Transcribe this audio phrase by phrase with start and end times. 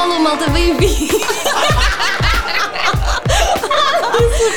[0.00, 1.20] alô, malta, bem-vindo!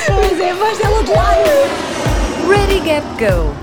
[0.10, 2.48] Mas é a voz dela de lado.
[2.48, 3.54] Ready, Gap, Go!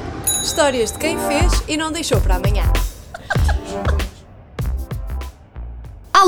[0.42, 2.64] Histórias de quem fez e não deixou para amanhã.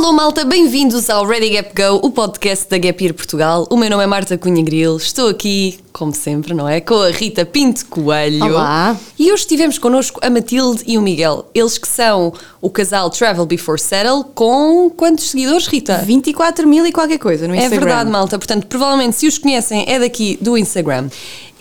[0.03, 3.69] Alô, malta, bem-vindos ao Ready Gap Go, o podcast da Gap Year Portugal.
[3.71, 6.81] O meu nome é Marta Cunha Gril, estou aqui, como sempre, não é?
[6.81, 8.45] Com a Rita Pinto Coelho.
[8.45, 8.97] Olá.
[9.17, 11.49] E hoje tivemos connosco a Matilde e o Miguel.
[11.55, 15.99] Eles que são o casal Travel Before Settle, com quantos seguidores, Rita?
[15.99, 17.79] 24 mil e qualquer coisa no É Instagram.
[17.87, 18.37] verdade, malta.
[18.37, 21.11] Portanto, provavelmente, se os conhecem, é daqui do Instagram.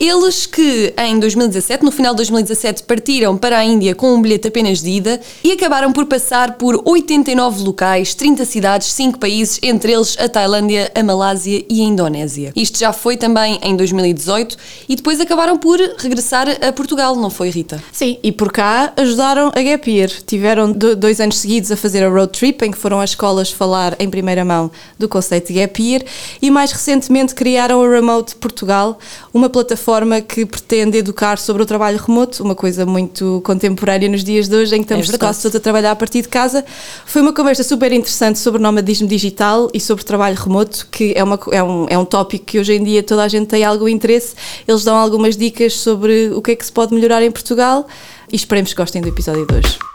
[0.04, 4.48] Eles que em 2017, no final de 2017, partiram para a Índia com um bilhete
[4.48, 9.92] apenas de ida e acabaram por passar por 89 locais, 30 cidades, 5 países, entre
[9.94, 12.52] eles a Tailândia, a Malásia e a Indonésia.
[12.56, 14.58] Isto já foi também em 2018
[14.90, 17.80] e depois acabaram por regressar a Portugal, não foi, Rita?
[17.92, 20.10] Sim, e por cá ajudaram a Gap Year.
[20.26, 23.52] Tiveram do- dois anos seguidos a fazer a road trip, em que foram às escolas
[23.52, 26.04] falar em primeira mão do conceito de Gap Year,
[26.42, 28.98] e mais recentemente criaram a Remote Portugal,
[29.32, 29.91] uma plataforma
[30.22, 34.76] que pretende educar sobre o trabalho remoto, uma coisa muito contemporânea nos dias de hoje,
[34.76, 36.64] em que estamos É quase todos a trabalhar a partir de casa.
[37.06, 41.40] Foi uma conversa super interessante sobre nomadismo digital e sobre trabalho remoto, que é, uma,
[41.52, 44.36] é, um, é um tópico que hoje em dia toda a gente tem algum interesse.
[44.68, 47.88] Eles dão algumas dicas sobre o que é que se pode melhorar em Portugal
[48.32, 49.91] e esperemos que gostem do episódio de hoje.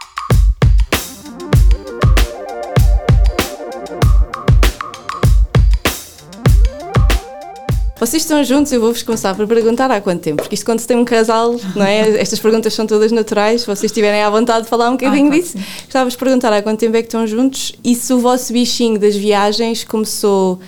[7.99, 10.85] Vocês estão juntos, eu vou-vos começar por perguntar há quanto tempo, porque isto quando se
[10.85, 12.01] tem um casal, não é?
[12.21, 15.41] Estas perguntas são todas naturais, se vocês estiverem à vontade de falar um bocadinho claro
[15.41, 15.57] disso.
[15.83, 18.99] Gostava de perguntar há quanto tempo é que estão juntos e se o vosso bichinho
[18.99, 20.59] das viagens começou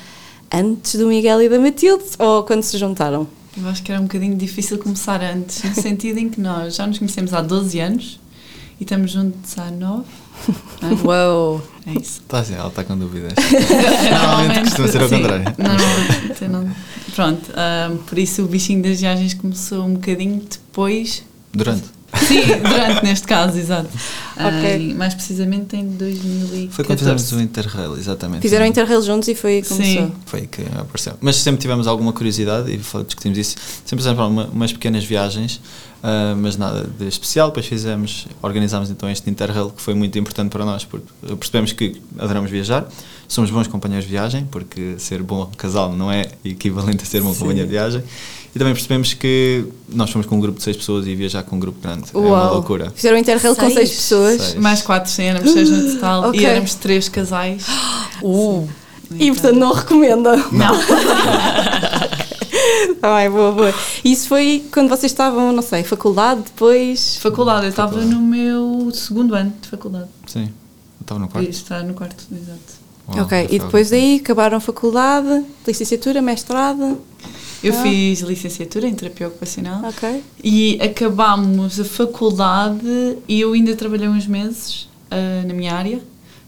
[0.52, 3.28] antes do Miguel e da Matilde ou quando se juntaram?
[3.56, 6.88] Eu acho que era um bocadinho difícil começar antes, no sentido em que nós já
[6.88, 8.20] nos conhecemos há 12 anos
[8.80, 10.04] e estamos juntos há 9.
[11.04, 11.62] Uau!
[11.86, 12.22] É isso.
[12.22, 13.34] Está assim, ela está com dúvidas.
[14.12, 15.46] Normalmente costuma ser ao sim, contrário.
[15.58, 16.76] Normalmente, não-
[17.16, 21.24] pronto, ah, por isso o bichinho das viagens começou um bocadinho depois.
[21.54, 21.84] Durante.
[22.28, 23.90] Sim, durante neste caso, exato.
[24.40, 24.94] Ok.
[24.94, 26.70] mais precisamente em 2014.
[26.72, 28.42] Foi quando fizemos o Interrail, exatamente.
[28.42, 28.72] Fizeram Sim.
[28.72, 30.04] Interrail juntos e foi aí que começou.
[30.08, 30.14] Sim.
[30.26, 31.14] Foi aí que apareceu.
[31.20, 33.58] Mas sempre tivemos alguma curiosidade e discutimos isso.
[33.86, 35.60] Sempre fizemos uma, umas pequenas viagens,
[36.04, 37.50] ah, mas nada de especial.
[37.50, 42.02] Depois fizemos, organizámos então este Interrail que foi muito importante para nós porque percebemos que
[42.18, 42.88] adoramos viajar.
[43.28, 47.34] Somos bons companheiros de viagem, porque ser bom casal não é equivalente a ser bom
[47.34, 48.04] companheiro de viagem.
[48.56, 51.56] E também percebemos que nós fomos com um grupo de seis pessoas e viajar com
[51.56, 52.54] um grupo grande é uma Uau.
[52.56, 52.92] loucura.
[52.96, 53.74] Fizeram Interrail com Seis.
[53.76, 54.42] seis pessoas.
[54.42, 54.56] Seis.
[54.56, 56.42] Mais 400, éramos 6 no total Ok.
[56.42, 57.66] e éramos três casais.
[58.22, 58.68] Uh.
[59.18, 60.36] E portanto não recomenda.
[60.52, 60.74] Não.
[63.02, 63.74] Tá bem, boa, boa.
[64.04, 67.18] Isso foi quando vocês estavam, não sei, faculdade, depois.
[67.18, 70.08] Faculdade, eu estava no meu segundo ano de faculdade.
[70.28, 70.46] Sim.
[70.46, 71.50] Eu estava no E quarto.
[71.50, 72.80] está no quarto, exato.
[73.10, 77.00] Uau, ok, e depois daí acabaram a faculdade, licenciatura, mestrado.
[77.64, 77.82] Eu Ah.
[77.82, 80.24] fiz licenciatura em terapia ocupacional Ok.
[80.44, 86.00] e acabámos a faculdade e eu ainda trabalhei uns meses ah, na minha área,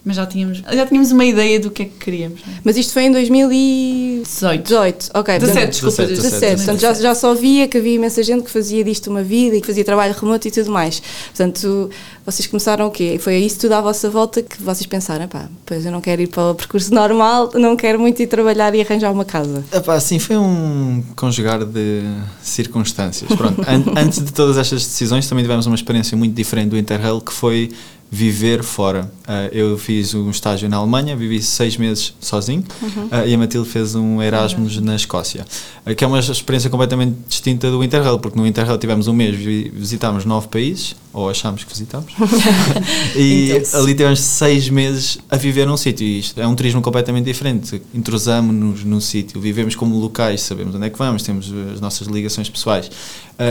[0.03, 2.39] mas já tínhamos, já tínhamos uma ideia do que é que queríamos.
[2.45, 2.59] né?
[2.63, 4.63] Mas isto foi em 2018.
[4.63, 5.09] 18.
[5.13, 5.39] ok.
[5.39, 6.05] 17, portanto, desculpa.
[6.07, 6.55] 17, 17.
[6.57, 9.61] Portanto, já, já só via que havia imensa gente que fazia disto uma vida e
[9.61, 11.01] que fazia trabalho remoto e tudo mais.
[11.27, 11.89] Portanto,
[12.25, 13.17] vocês começaram o quê?
[13.19, 16.27] Foi isso tudo à vossa volta que vocês pensaram, pá, pois eu não quero ir
[16.27, 19.63] para o percurso normal, não quero muito ir trabalhar e arranjar uma casa.
[19.71, 22.01] Epá, sim, foi um conjugar de
[22.41, 23.31] circunstâncias.
[23.35, 27.19] Pronto, an- antes de todas estas decisões, também tivemos uma experiência muito diferente do Interrail,
[27.21, 27.71] que foi
[28.13, 29.09] viver fora.
[29.25, 32.61] Ah, eu fiz um estágio na Alemanha, vivi seis meses sozinho,
[33.09, 35.45] ah, e a Matilde fez um Erasmus na Escócia,
[35.85, 39.33] ah, que é uma experiência completamente distinta do Interrail, porque no Interrail tivemos um mês,
[39.37, 42.11] vi- visitámos nove países, ou achámos que visitámos,
[43.15, 47.25] e ali tivemos seis meses a viver num sítio, e isto é um turismo completamente
[47.25, 47.81] diferente.
[47.93, 52.49] Entrosamos-nos num sítio, vivemos como locais, sabemos onde é que vamos, temos as nossas ligações
[52.49, 52.91] pessoais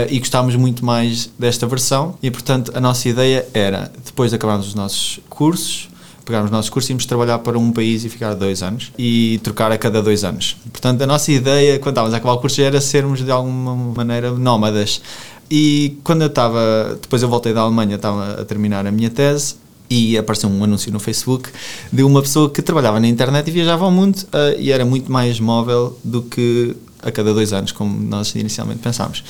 [0.09, 2.15] e gostámos muito mais desta versão.
[2.23, 5.89] E portanto, a nossa ideia era, depois de acabarmos os nossos cursos,
[6.25, 9.39] pegarmos os nossos cursos e irmos trabalhar para um país e ficar dois anos e
[9.43, 10.57] trocar a cada dois anos.
[10.71, 14.31] Portanto, a nossa ideia, quando estávamos a acabar o curso, era sermos de alguma maneira
[14.31, 15.01] nómadas.
[15.49, 19.55] E quando eu estava, depois eu voltei da Alemanha, estava a terminar a minha tese
[19.89, 21.49] e apareceu um anúncio no Facebook
[21.91, 25.11] de uma pessoa que trabalhava na internet e viajava ao mundo ah, e era muito
[25.11, 26.73] mais móvel do que
[27.03, 29.23] a cada dois anos, como nós inicialmente pensámos.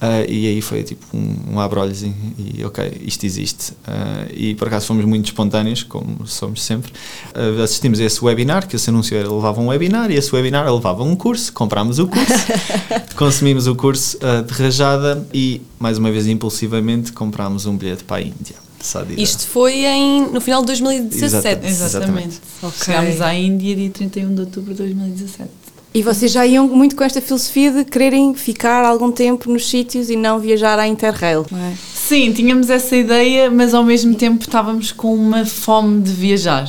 [0.00, 3.72] Ah, e aí foi tipo um, um abre-olhos e, e, ok, isto existe.
[3.86, 6.92] Ah, e por acaso fomos muito espontâneos, como somos sempre.
[7.34, 10.72] Ah, assistimos a esse webinar, que esse anúncio era, levava um webinar, e esse webinar
[10.72, 12.32] levava um curso, comprámos o curso,
[13.16, 18.22] consumimos o curso de rajada e, mais uma vez impulsivamente, comprámos um bilhete para a
[18.22, 18.68] Índia.
[18.78, 19.20] Ida.
[19.20, 21.66] Isto foi em, no final de 2017.
[21.66, 21.66] Exatamente.
[21.66, 22.40] Exatamente.
[22.62, 22.84] Ok.
[22.84, 25.50] Chegámos à Índia dia 31 de outubro de 2017.
[25.94, 30.10] E vocês já iam muito com esta filosofia de quererem ficar algum tempo nos sítios
[30.10, 31.72] e não viajar à Interrail, não é?
[31.94, 36.68] Sim, tínhamos essa ideia, mas ao mesmo tempo estávamos com uma fome de viajar.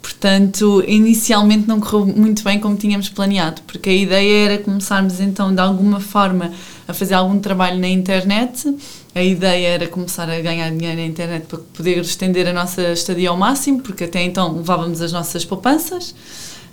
[0.00, 5.54] Portanto, inicialmente não correu muito bem como tínhamos planeado, porque a ideia era começarmos então
[5.54, 6.52] de alguma forma
[6.86, 8.74] a fazer algum trabalho na internet.
[9.14, 13.30] A ideia era começar a ganhar dinheiro na internet para poder estender a nossa estadia
[13.30, 16.12] ao máximo, porque até então levávamos as nossas poupanças.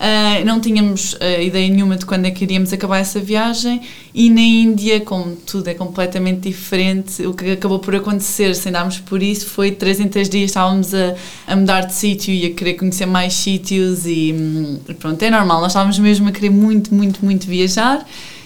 [0.01, 3.81] Uh, não tínhamos uh, ideia nenhuma de quando é que iríamos acabar essa viagem.
[4.11, 8.97] E na Índia, como tudo é completamente diferente, o que acabou por acontecer, sem darmos
[8.97, 11.13] por isso, foi de 3 em 3 dias estávamos a,
[11.45, 15.61] a mudar de sítio e a querer conhecer mais sítios e, hum, pronto, é normal,
[15.61, 18.03] nós estávamos mesmo a querer muito, muito, muito viajar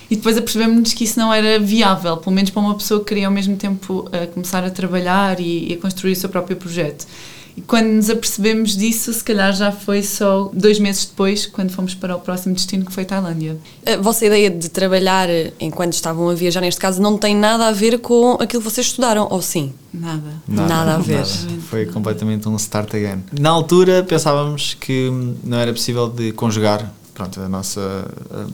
[0.09, 3.27] e depois apercebemos que isso não era viável, pelo menos para uma pessoa que queria
[3.27, 7.05] ao mesmo tempo uh, começar a trabalhar e, e a construir o seu próprio projeto.
[7.57, 11.95] E quando nos apercebemos disso, se calhar já foi só dois meses depois, quando fomos
[11.95, 13.57] para o próximo destino, que foi Tailândia.
[13.85, 17.71] A vossa ideia de trabalhar enquanto estavam a viajar, neste caso, não tem nada a
[17.71, 19.73] ver com aquilo que vocês estudaram, ou sim?
[19.93, 20.41] Nada.
[20.45, 21.19] Nada a ver.
[21.19, 21.61] nada.
[21.69, 23.23] Foi completamente um start again.
[23.39, 25.09] Na altura pensávamos que
[25.41, 28.05] não era possível de conjugar pronto, a nossa,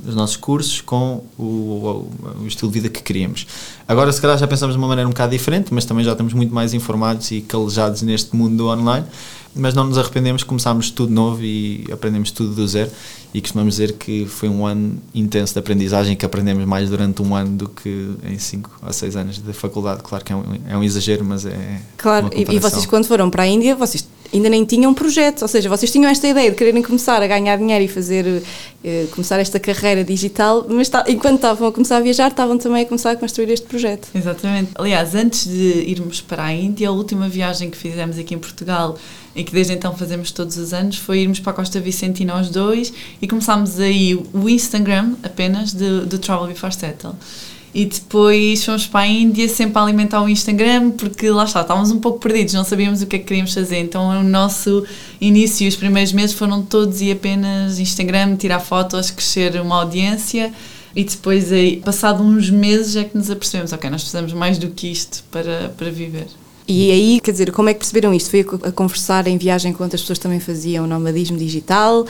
[0.08, 2.12] os nossos cursos com o, o,
[2.44, 3.48] o, estilo de vida que queríamos.
[3.88, 6.32] Agora, se calhar, já pensamos de uma maneira um bocado diferente, mas também já estamos
[6.34, 9.06] muito mais informados e calejados neste mundo do online.
[9.54, 12.90] Mas não nos arrependemos, começámos tudo novo e aprendemos tudo do zero.
[13.34, 17.36] E costumamos dizer que foi um ano intenso de aprendizagem, que aprendemos mais durante um
[17.36, 20.04] ano do que em cinco ou seis anos de faculdade.
[20.04, 21.82] Claro que é um, é um exagero, mas é.
[21.98, 25.48] Claro, e, e vocês, quando foram para a Índia, vocês ainda nem tinham projeto, ou
[25.48, 28.42] seja, vocês tinham esta ideia de quererem começar a ganhar dinheiro e fazer,
[28.84, 32.84] eh, começar esta carreira digital, mas tá, enquanto estavam a começar a viajar, estavam também
[32.84, 34.08] a começar a construir este projeto.
[34.16, 34.72] Exatamente.
[34.76, 38.98] Aliás, antes de irmos para a Índia, a última viagem que fizemos aqui em Portugal
[39.36, 42.50] e que desde então fazemos todos os anos foi irmos para a Costa Vicentina aos
[42.50, 42.92] dois
[43.22, 47.16] e começámos aí o Instagram apenas do, do Travel Before Settle.
[47.74, 51.90] E depois fomos para a Índia sempre a alimentar o Instagram, porque lá está, estávamos
[51.92, 53.80] um pouco perdidos, não sabíamos o que é que queríamos fazer.
[53.80, 54.86] Então o nosso
[55.22, 60.52] início, os primeiros meses foram todos e apenas Instagram, tirar fotos, crescer uma audiência.
[60.94, 64.68] E depois, aí, passado uns meses, é que nos apercebemos: ok, nós precisamos mais do
[64.68, 66.28] que isto para, para viver.
[66.72, 68.30] E aí, quer dizer, como é que perceberam isto?
[68.30, 72.06] Foi a conversar em viagem com outras pessoas também faziam nomadismo digital,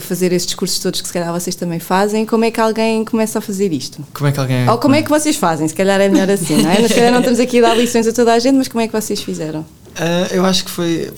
[0.00, 2.26] fazer esses cursos todos que se calhar vocês também fazem.
[2.26, 4.04] Como é que alguém começa a fazer isto?
[4.12, 4.68] Como é que alguém.
[4.68, 5.66] Ou como é que vocês fazem?
[5.66, 6.86] Se calhar é melhor assim, não é?
[6.86, 8.86] Se calhar não estamos aqui a dar lições a toda a gente, mas como é
[8.86, 9.60] que vocês fizeram?
[9.60, 11.10] Uh, eu acho que foi,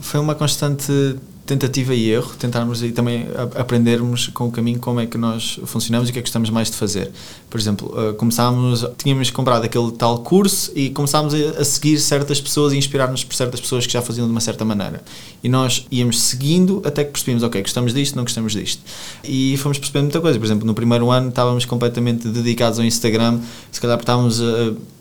[0.00, 5.06] foi uma constante tentativa e erro, tentarmos aí também aprendermos com o caminho como é
[5.06, 7.12] que nós funcionamos e o que é que gostamos mais de fazer.
[7.48, 12.72] Por exemplo, uh, começámos, tínhamos comprado aquele tal curso e começámos a, seguir certas pessoas
[12.72, 15.02] e inspirar-nos por certas pessoas que já faziam de uma certa maneira.
[15.42, 18.82] E nós íamos seguindo até que percebemos, ok, gostamos disto, não gostamos disto.
[19.22, 20.38] E fomos percebendo muita coisa.
[20.38, 23.38] Por exemplo, no primeiro ano estávamos completamente dedicados ao Instagram,
[23.70, 24.42] se calhar estávamos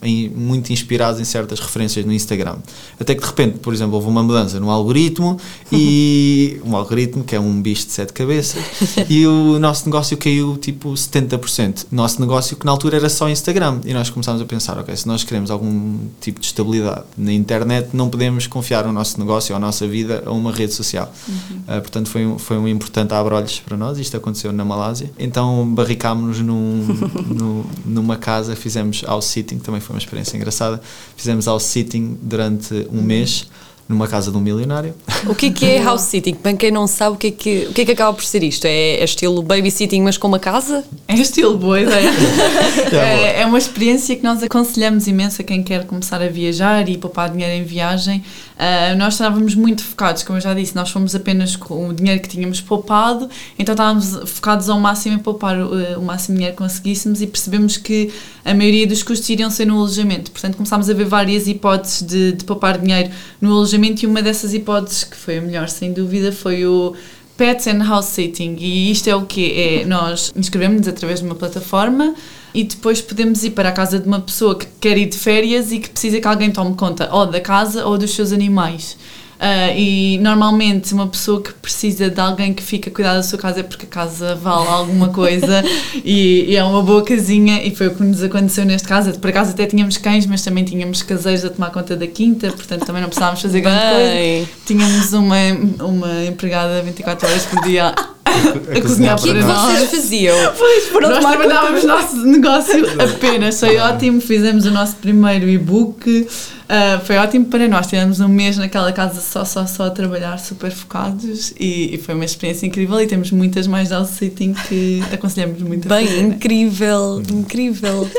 [0.03, 2.57] em, muito inspirados em certas referências no Instagram.
[2.99, 5.39] Até que de repente, por exemplo, houve uma mudança no algoritmo
[5.71, 8.63] e um algoritmo que é um bicho de sete cabeças
[9.09, 11.85] e o nosso negócio caiu tipo 70%.
[11.91, 14.95] O nosso negócio que na altura era só Instagram e nós começámos a pensar, ok,
[14.95, 19.53] se nós queremos algum tipo de estabilidade na internet, não podemos confiar o nosso negócio
[19.53, 21.11] ou a nossa vida a uma rede social.
[21.27, 21.57] Uhum.
[21.57, 23.97] Uh, portanto, foi um, foi um importante abre-olhos para nós.
[23.97, 25.11] Isto aconteceu na Malásia.
[25.17, 26.85] Então, barricámos-nos num,
[27.27, 30.81] num, numa casa, fizemos house sitting, também foi uma experiência engraçada.
[31.15, 33.47] Fizemos house sitting durante um mês
[33.87, 34.95] numa casa de um milionário.
[35.27, 36.33] O que é, que é house sitting?
[36.33, 38.43] Para quem não sabe, o que é que, o que, é que acaba por ser
[38.43, 38.65] isto?
[38.65, 40.83] É, é estilo babysitting, mas com uma casa?
[41.07, 42.09] É estilo boa ideia.
[42.91, 46.97] é, é, uma experiência que nós aconselhamos imenso a quem quer começar a viajar e
[46.97, 48.23] poupar dinheiro em viagem.
[48.55, 52.21] Uh, nós estávamos muito focados, como eu já disse, nós fomos apenas com o dinheiro
[52.21, 56.63] que tínhamos poupado, então estávamos focados ao máximo em poupar uh, o máximo dinheiro que
[56.63, 58.13] conseguíssemos e percebemos que
[58.45, 60.31] a maioria dos custos iriam ser no alojamento.
[60.31, 64.53] Portanto, começámos a ver várias hipóteses de, de poupar dinheiro no alojamento e uma dessas
[64.53, 66.95] hipóteses, que foi a melhor sem dúvida, foi o
[67.35, 68.55] Pets and House Sitting.
[68.57, 72.15] E isto é o que é, nós inscrevemos-nos através de uma plataforma
[72.55, 75.71] e depois podemos ir para a casa de uma pessoa que quer ir de férias
[75.73, 78.97] e que precisa que alguém tome conta ou da casa ou dos seus animais.
[79.35, 83.37] Uh, e normalmente uma pessoa que precisa de alguém que fica a cuidar da sua
[83.37, 85.61] casa é porque a casa vale alguma coisa
[86.05, 89.19] e, e, é uma boa casinha e foi o que nos aconteceu neste caso.
[89.19, 92.85] Por acaso até tínhamos cães, mas também tínhamos caseiros a tomar conta da quinta, portanto
[92.85, 94.49] também não precisávamos fazer grande coisa.
[94.65, 95.35] Tínhamos uma,
[95.83, 97.93] uma empregada 24 horas por dia
[98.25, 99.79] a, A cozinhar O que é que para nós.
[99.79, 100.35] vocês faziam?
[100.91, 104.19] foram Nós trabalhávamos o nosso negócio apenas, foi ótimo.
[104.19, 106.27] Fizemos o nosso primeiro e-book,
[106.67, 107.85] ah, foi ótimo para nós.
[107.87, 112.15] Tivemos um mês naquela casa só, só, só a trabalhar, super focados e, e foi
[112.15, 112.99] uma experiência incrível.
[112.99, 116.27] E temos muitas mais house sitting que aconselhamos muito a Bem, fazerem.
[116.29, 118.09] incrível, incrível.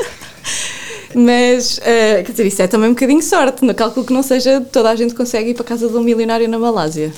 [1.14, 3.64] Mas, eh, quer dizer, isso é também um bocadinho sorte.
[3.64, 6.02] No cálculo que não seja toda a gente consegue ir para a casa de um
[6.02, 7.12] milionário na Malásia.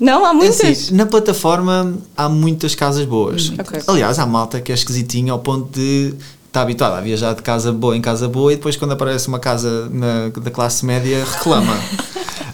[0.00, 0.60] Não, há É muitas.
[0.60, 3.52] assim, na plataforma há muitas casas boas.
[3.58, 3.80] Ok.
[3.86, 6.14] Aliás, há malta que é esquisitinha ao ponto de
[6.46, 9.38] estar habituada a viajar de casa boa em casa boa e depois quando aparece uma
[9.38, 11.72] casa na- da classe média reclama.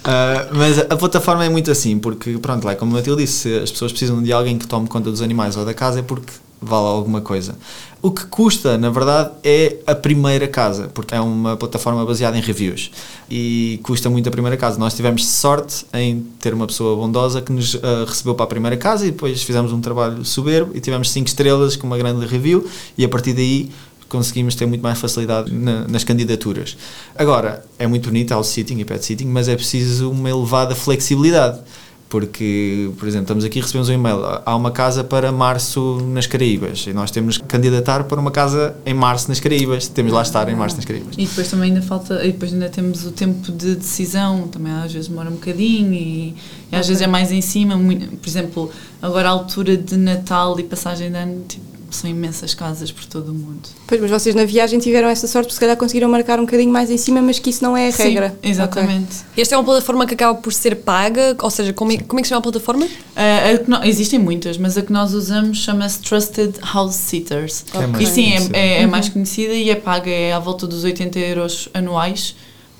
[0.07, 3.59] Ah, mas a plataforma é muito assim, porque pronto, lá como o Matilde disse, se
[3.63, 6.31] as pessoas precisam de alguém que tome conta dos animais ou da casa é porque
[6.64, 7.56] vale alguma coisa.
[8.02, 12.40] O que custa, na verdade, é a primeira casa, porque é uma plataforma baseada em
[12.42, 12.90] reviews
[13.30, 14.78] e custa muito a primeira casa.
[14.78, 18.76] Nós tivemos sorte em ter uma pessoa bondosa que nos ah, recebeu para a primeira
[18.76, 22.66] casa e depois fizemos um trabalho soberbo e tivemos 5 estrelas com uma grande review
[22.99, 23.71] e a partir daí
[24.06, 26.76] conseguimos ter muito mais facilidade na- nas candidaturas.
[27.16, 31.59] Agora, é muito bonito house sitting e pet sitting, mas é preciso uma elevada flexibilidade.
[32.18, 34.21] Porque, por exemplo, estamos aqui recebemos um e-mail.
[34.47, 38.76] Há uma casa para março nas Caraíbas e nós temos que candidatar para uma casa
[38.87, 39.88] em março nas Caraíbas.
[39.88, 41.16] Temos lá estar em março nas Caraíbas.
[41.18, 44.92] E depois também ainda falta, e depois ainda temos o tempo de decisão, também às
[44.92, 46.37] vezes demora um bocadinho e,
[46.71, 47.76] e às vezes é mais em cima.
[47.76, 48.71] muito- por exemplo,
[49.02, 51.64] agora a altura de Natal e passagem de ano, tipo,
[51.97, 53.69] são imensas casas por todo o mundo.
[53.87, 56.73] Pois, mas vocês na viagem tiveram essa sorte, porque se calhar conseguiram marcar um bocadinho
[56.73, 58.31] mais em cima, mas que isso não é a regra.
[58.31, 59.17] Sim, exatamente.
[59.37, 62.23] Esta é uma plataforma que acaba por ser paga, ou seja, como é, como é
[62.23, 62.87] que se chama a plataforma?
[63.17, 67.65] Ah, a existem muitas, mas a que nós usamos chama-se Trusted House Sitters.
[67.75, 68.57] É mais E sim, conhecida.
[68.57, 72.35] é, é, é mais conhecida e é paga, é à volta dos 80 euros anuais,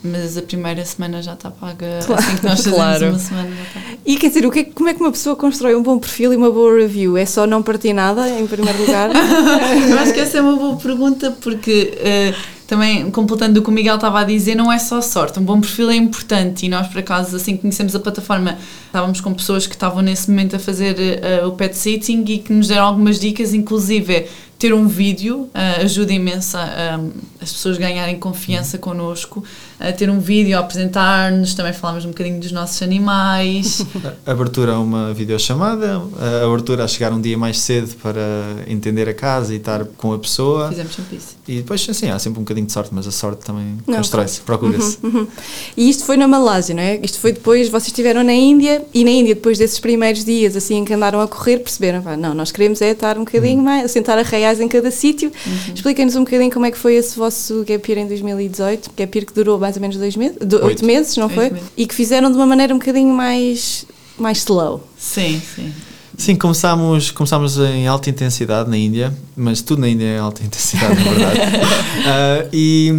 [0.04, 1.99] mas a primeira semana já está paga.
[1.99, 3.08] Assim que nós Claro.
[3.11, 3.99] uma semana já está paga.
[4.04, 6.32] E quer dizer, o que é, como é que uma pessoa constrói um bom perfil
[6.32, 7.16] e uma boa review?
[7.16, 9.11] É só não partir nada, em primeiro lugar?
[9.88, 12.34] Eu acho que essa é uma boa pergunta porque eh,
[12.66, 15.38] também, completando o que o Miguel estava a dizer, não é só sorte.
[15.38, 19.20] Um bom perfil é importante e nós, por acaso, assim que conhecemos a plataforma, estávamos
[19.20, 22.68] com pessoas que estavam nesse momento a fazer eh, o pet sitting e que nos
[22.68, 24.26] deram algumas dicas, inclusive
[24.58, 27.00] ter um vídeo eh, ajuda imenso a, a-
[27.40, 29.44] as pessoas ganharem confiança connosco,
[29.78, 33.84] a ter um vídeo a apresentar-nos, também falámos um bocadinho dos nossos animais.
[34.25, 38.23] Abertura a uma videochamada, a abertura a chegar um dia mais cedo para
[38.66, 40.68] entender a casa e estar com a pessoa.
[40.70, 41.37] Fizemos sempre isso.
[41.46, 44.40] E depois, assim, há sempre um bocadinho de sorte, mas a sorte também Não, constrói-se,
[44.40, 44.99] procura-se.
[45.02, 45.26] Uhum.
[45.76, 46.99] E isto foi na Malásia, não é?
[47.02, 50.76] Isto foi depois, vocês estiveram na Índia e na Índia, depois desses primeiros dias assim
[50.76, 53.90] em que andaram a correr, perceberam, pá, não, nós queremos é estar um bocadinho mais,
[53.90, 54.23] sentar a
[54.61, 55.30] em cada sítio.
[55.75, 59.26] Expliquem-nos um bocadinho como é que foi esse vosso gap year em 2018, gap year
[59.26, 60.84] que durou mais ou menos dois meses, do- oito Oito.
[60.84, 61.50] meses, não Oito foi?
[61.50, 61.68] meses.
[61.76, 63.87] E que fizeram de uma maneira um bocadinho mais,
[64.18, 64.82] mais slow.
[64.99, 65.73] Sim, sim.
[66.16, 70.94] Sim, começámos, começámos em alta intensidade na Índia, mas tudo na Índia é alta intensidade,
[70.94, 71.40] na verdade.
[72.06, 72.92] Ah, e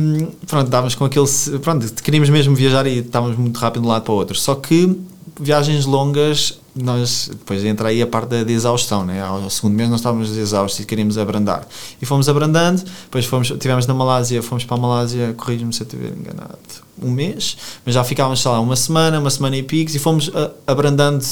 [0.48, 1.26] pronto, estávamos com aquele.
[1.62, 4.36] Pronto, queríamos mesmo viajar e estávamos muito rápido de um lado para o outro.
[4.38, 4.98] Só que
[5.40, 9.22] viagens longas, nós depois entra aí a parte da de exaustão, né?
[9.22, 11.66] Ao segundo mês nós estávamos exaustos e queríamos abrandar.
[12.02, 15.86] E fomos abrandando, depois fomos, tivemos na Malásia, fomos para a Malásia, corrijo-me se eu
[15.86, 16.58] estiver enganado,
[17.02, 20.30] um mês, mas já ficávamos, sei lá, uma semana, uma semana e picos e fomos
[20.36, 21.26] ah, abrandando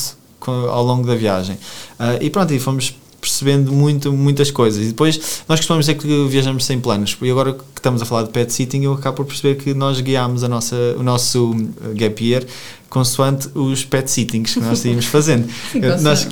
[0.47, 1.57] ao longo da viagem.
[1.99, 4.83] Ah, e pronto, e fomos percebendo muito, muitas coisas.
[4.83, 7.17] E depois nós costumamos dizer que viajamos sem planos.
[7.21, 10.01] E agora que estamos a falar de pet sitting, eu acabo por perceber que nós
[10.01, 12.45] guiámos a nossa, o nosso uh, gap year
[12.93, 15.49] consoante os pet sittings que nós íamos fazendo.
[15.71, 16.27] Sim, Eh, nós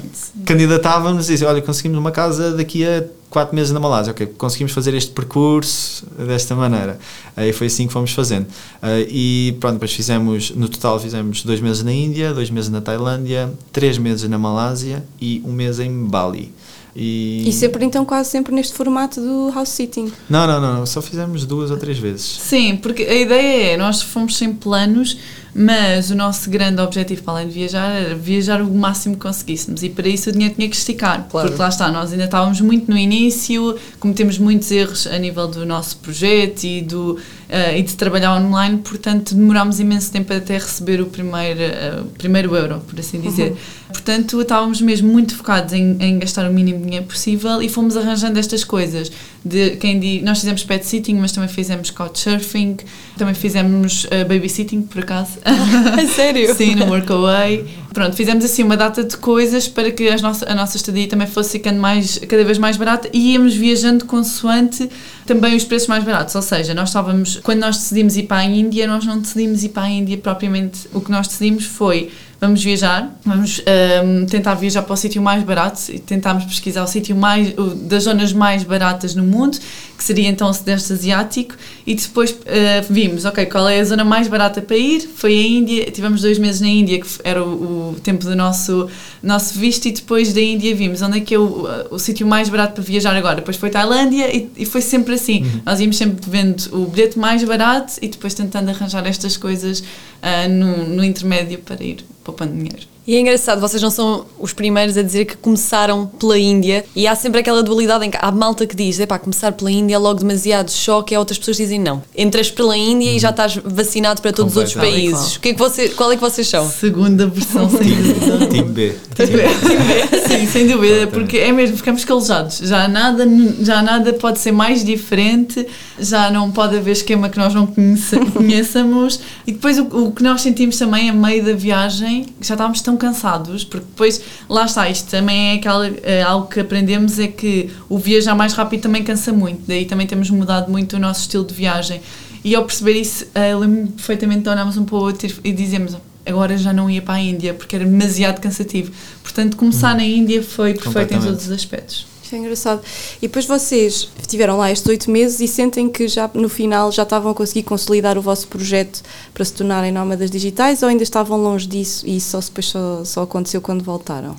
[0.45, 4.71] candidatávamos e dizia, olha, conseguimos uma casa daqui a quatro meses na Malásia, ok, conseguimos
[4.71, 6.99] fazer este percurso desta maneira.
[7.35, 8.45] Aí foi assim que fomos fazendo.
[8.81, 12.79] Ah, e pronto, depois fizemos, no total fizemos dois meses na Índia, dois meses na
[12.81, 16.53] Tailândia, três meses na Malásia e um mês em Bali.
[16.93, 20.11] E, E sempre, então, quase sempre neste formato do house sitting.
[20.29, 22.37] Não, não, não, só fizemos duas ou três vezes.
[22.41, 25.17] Sim, porque a ideia é, nós fomos sem planos,
[25.53, 29.84] mas o nosso grande objetivo, para além de viajar, era viajar o máximo que conseguíssemos.
[29.84, 31.27] E para isso o dinheiro tinha que esticar.
[31.29, 31.48] Claro.
[31.48, 35.65] Porque lá está, nós ainda estávamos muito no início, cometemos muitos erros a nível do
[35.65, 37.17] nosso projeto e, do,
[37.50, 42.55] eh, e de trabalhar online, portanto demorámos imenso tempo até receber o primeiro, eh, primeiro
[42.55, 43.55] euro, por assim dizer.
[43.91, 48.39] Portanto, estávamos mesmo muito focados em, em gastar o mínimo dinheiro possível e fomos arranjando
[48.39, 49.12] estas coisas.
[49.43, 52.77] De quem diz, nós fizemos pet sitting, mas também fizemos couchsurfing,
[53.17, 55.39] também fizemos uh, babysitting, por acaso.
[55.43, 56.53] A sério?
[56.55, 57.65] Sim, no Workaway.
[57.93, 61.27] Pronto, fizemos assim uma data de coisas para que as nossa, a nossa estadia também
[61.27, 64.89] fosse ficando mais, cada vez mais barata e íamos viajando consoante
[65.25, 66.33] também os preços mais baratos.
[66.36, 69.69] Ou seja, nós estávamos, quando nós decidimos ir para a Índia, nós não decidimos ir
[69.69, 70.88] para a Índia propriamente.
[70.93, 72.10] O que nós decidimos foi
[72.41, 76.88] vamos viajar, vamos ahm, tentar viajar para o sítio mais barato e tentámos pesquisar o
[76.88, 79.60] sítio mais, o- das zonas mais baratas no mundo,
[79.95, 81.53] que seria então o Sudeste Asiático,
[81.86, 85.01] e depois ah, vimos, ok, qual é a zona mais barata para ir?
[85.01, 88.89] Foi a Índia, tivemos dois meses na Índia, que era o, o tempo do nosso,
[89.21, 92.50] nosso visto, e depois da Índia vimos onde é que é o, o sítio mais
[92.50, 93.36] barato para viajar agora.
[93.36, 95.45] Depois foi Tailândia e, e foi sempre assim.
[95.63, 99.83] Nós íamos sempre vendo o bilhete mais barato e depois tentando arranjar estas coisas
[100.24, 102.90] ah, no, no intermédio para ir poupando dinheiro.
[103.08, 107.08] E é engraçado, vocês não são os primeiros a dizer que começaram pela Índia e
[107.08, 109.98] há sempre aquela dualidade em que há malta que diz, epá, começar pela Índia é
[109.98, 112.03] logo demasiado choque e há outras pessoas que dizem não.
[112.15, 115.36] Entras pela Índia e já estás vacinado para todos os outros países.
[115.36, 116.70] O que é que você, qual é que vocês são?
[116.70, 118.48] Segunda versão, sem dúvida.
[118.48, 118.96] Team B.
[120.27, 122.60] Sim, sem dúvida, porque é mesmo, ficamos calejados.
[122.60, 123.27] Já nada,
[123.62, 125.65] já nada pode ser mais diferente,
[126.00, 129.20] já não pode haver esquema que nós não conheça- conheçamos.
[129.46, 132.90] E depois o, o que nós sentimos também a meio da viagem, já estávamos tão
[132.98, 137.69] cansados, porque depois, lá está, isto também é aquela, é algo que aprendemos, é que
[137.89, 141.45] o viajar mais rápido também cansa muito, daí também temos mudado muito o nosso estilo
[141.45, 142.01] de viagem.
[142.43, 145.95] E ao perceber isso, eh, lembro-me perfeitamente de olharmos um para o outro e dizemos
[146.25, 148.91] agora já não ia para a Índia porque era demasiado cansativo.
[149.21, 152.10] Portanto, começar na Índia foi perfeito em todos os aspectos.
[152.31, 152.81] Isto é engraçado.
[153.17, 157.03] E depois vocês estiveram lá estes oito meses e sentem que já no final já
[157.03, 159.01] estavam a conseguir consolidar o vosso projeto
[159.33, 163.03] para se tornarem nómadas digitais ou ainda estavam longe disso e isso só depois só,
[163.03, 164.38] só aconteceu quando voltaram?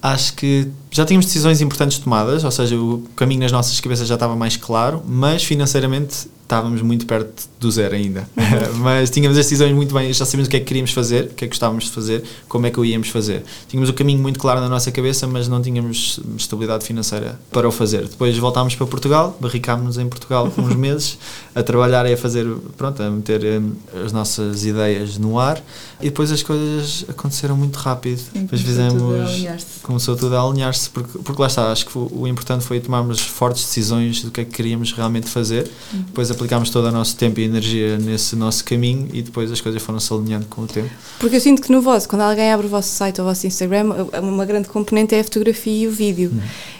[0.00, 4.14] Acho que já tínhamos decisões importantes tomadas, ou seja, o caminho nas nossas cabeças já
[4.14, 8.28] estava mais claro, mas financeiramente estávamos muito perto do zero ainda.
[8.78, 11.34] mas tínhamos as decisões muito bem, já sabíamos o que é que queríamos fazer, o
[11.34, 13.44] que é que gostávamos de fazer, como é que o íamos fazer.
[13.68, 17.72] Tínhamos o caminho muito claro na nossa cabeça, mas não tínhamos estabilidade financeira para o
[17.72, 18.06] fazer.
[18.06, 21.18] Depois voltámos para Portugal, barricámos-nos em Portugal uns meses
[21.54, 23.72] a trabalhar e a fazer, pronto, a meter hum,
[24.04, 25.60] as nossas ideias no ar
[26.00, 28.22] e depois as coisas aconteceram muito rápido.
[28.32, 31.96] depois começou tudo a fizemos começou tudo a alinhar-se, porque, porque lá está, acho que
[31.96, 36.30] o, o importante foi tomarmos fortes decisões do que é que queríamos realmente fazer, depois
[36.36, 39.98] aplicámos todo o nosso tempo e energia nesse nosso caminho e depois as coisas foram
[39.98, 40.90] se alinhando com o tempo.
[41.18, 43.46] Porque eu sinto que no vosso, quando alguém abre o vosso site ou o vosso
[43.46, 46.30] Instagram, uma grande componente é a fotografia e o vídeo.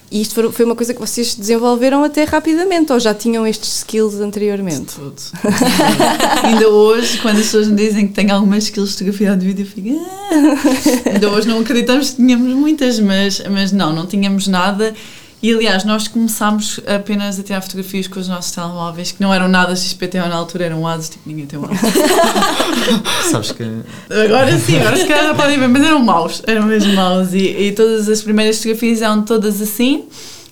[0.09, 4.15] E isto foi- uma coisa que vocês desenvolveram até rapidamente ou já tinham estes skills
[4.21, 4.95] anteriormente?
[4.95, 5.17] Tudo.
[6.45, 9.63] Ainda hoje, quando as pessoas me dizem que tenho algumas skills de fotografia de vídeo,
[9.63, 10.07] eu fico.
[10.09, 14.95] "Ah." Ainda hoje não acreditamos que tínhamos muitas, mas, mas não, não tínhamos nada.
[15.43, 19.49] E aliás, nós começámos apenas a tirar fotografias com os nossos telemóveis, que não eram
[19.49, 23.31] nada XPTO na altura, eram ASUS, tipo, ninguém tem um ASUS.
[23.31, 23.63] Sabes que
[24.11, 27.35] Agora sim, agora se calhar já podem ver, mas eram maus, eram mesmo maus.
[27.35, 30.05] E, e todas as primeiras fotografias eram todas assim.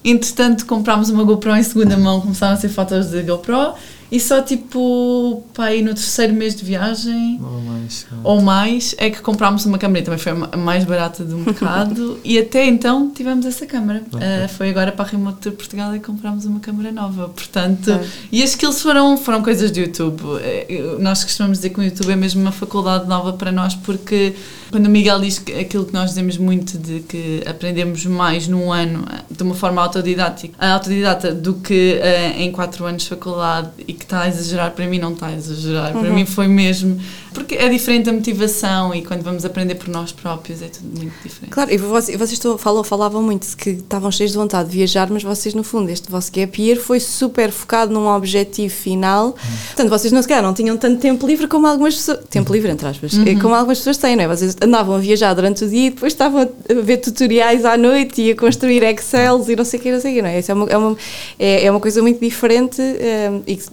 [0.05, 3.73] Entretanto, comprámos uma GoPro em segunda mão, começaram a ser fotos de GoPro.
[4.15, 9.11] E só tipo, pá, aí no terceiro mês de viagem ou mais, ou mais é
[9.11, 10.05] que comprámos uma câmera.
[10.05, 12.21] Também foi a ma- a mais barata do mercado.
[12.25, 14.03] e até então tivemos essa câmera.
[14.15, 17.29] Ah, foi agora para a Remote Tour Portugal e comprámos uma câmera nova.
[17.29, 17.91] Portanto,
[18.31, 20.21] e as skills foram, foram coisas do YouTube.
[20.43, 24.35] Eh, Nós costumamos dizer que o YouTube é mesmo uma faculdade nova para nós, porque
[24.75, 28.73] quando o Miguel diz que aquilo que nós dizemos muito de que aprendemos mais num
[28.73, 33.93] ano de uma forma autodidática, autodidata do que eh, em quatro anos de faculdade e
[33.93, 35.93] que está a exagerar, para mim não está a exagerar.
[35.93, 37.01] Para mim foi mesmo.
[37.35, 41.13] Porque é diferente a motivação e quando vamos aprender por nós próprios é tudo muito
[41.23, 41.51] diferente.
[41.51, 45.23] Claro, e vocês, vocês falam, falavam muito que estavam cheios de vontade de viajar, mas
[45.23, 49.35] vocês, no fundo, este vosso gap year foi super focado num objetivo final.
[49.67, 52.21] Portanto, vocês não se calhar não tinham tanto tempo livre como algumas pessoas.
[52.31, 53.13] Tempo livre, entre aspas.
[53.27, 54.29] eh, Como algumas pessoas têm, não é?
[54.29, 58.23] Vocês andavam a viajar durante o dia e depois estavam a ver tutoriais à noite
[58.23, 60.39] e a construir Excels e não sei o que, não sei o que, não é?
[60.39, 60.97] Isso é uma, é uma,
[61.39, 63.65] é, é uma coisa muito diferente eh, e que,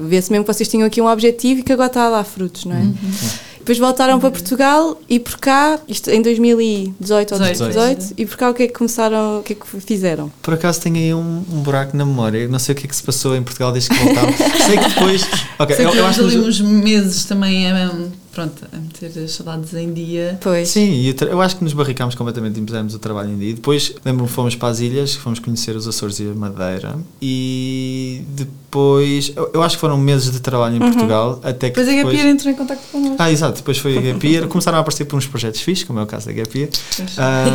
[0.00, 2.64] vê-se mesmo que vocês tinham aqui um objetivo e que agora está a dar frutos,
[2.64, 2.86] não é?
[3.64, 7.58] Depois voltaram para Portugal e por cá, isto em 2018 ou 18.
[7.58, 10.30] 2018, e por cá o que é que começaram, o que é que fizeram?
[10.42, 12.88] Por acaso tenho aí um, um buraco na memória, Eu não sei o que é
[12.88, 14.36] que se passou em Portugal desde que voltámos.
[14.66, 15.26] sei que depois.
[15.58, 16.26] Ok, Sei eu, que eu acho que.
[16.26, 17.90] ali uns meses também a,
[18.34, 20.38] pronto, a meter as saudades em dia.
[20.40, 20.68] Pois.
[20.68, 23.54] Sim, e eu acho que nos barricámos completamente e impusemos o trabalho em dia.
[23.54, 26.98] Depois, lembro-me que fomos para as ilhas, fomos conhecer os Açores e a Madeira.
[27.22, 31.40] E depois, eu, eu acho que foram meses de trabalho em Portugal.
[31.42, 32.02] Até que Depois a.
[32.02, 33.16] Gapier entrou em contato connosco.
[33.18, 34.48] Ah, exato, depois foi a Gapier.
[34.48, 36.68] Começaram a aparecer por uns projetos fixos, como é o caso da Gapier.
[37.16, 37.46] Ah,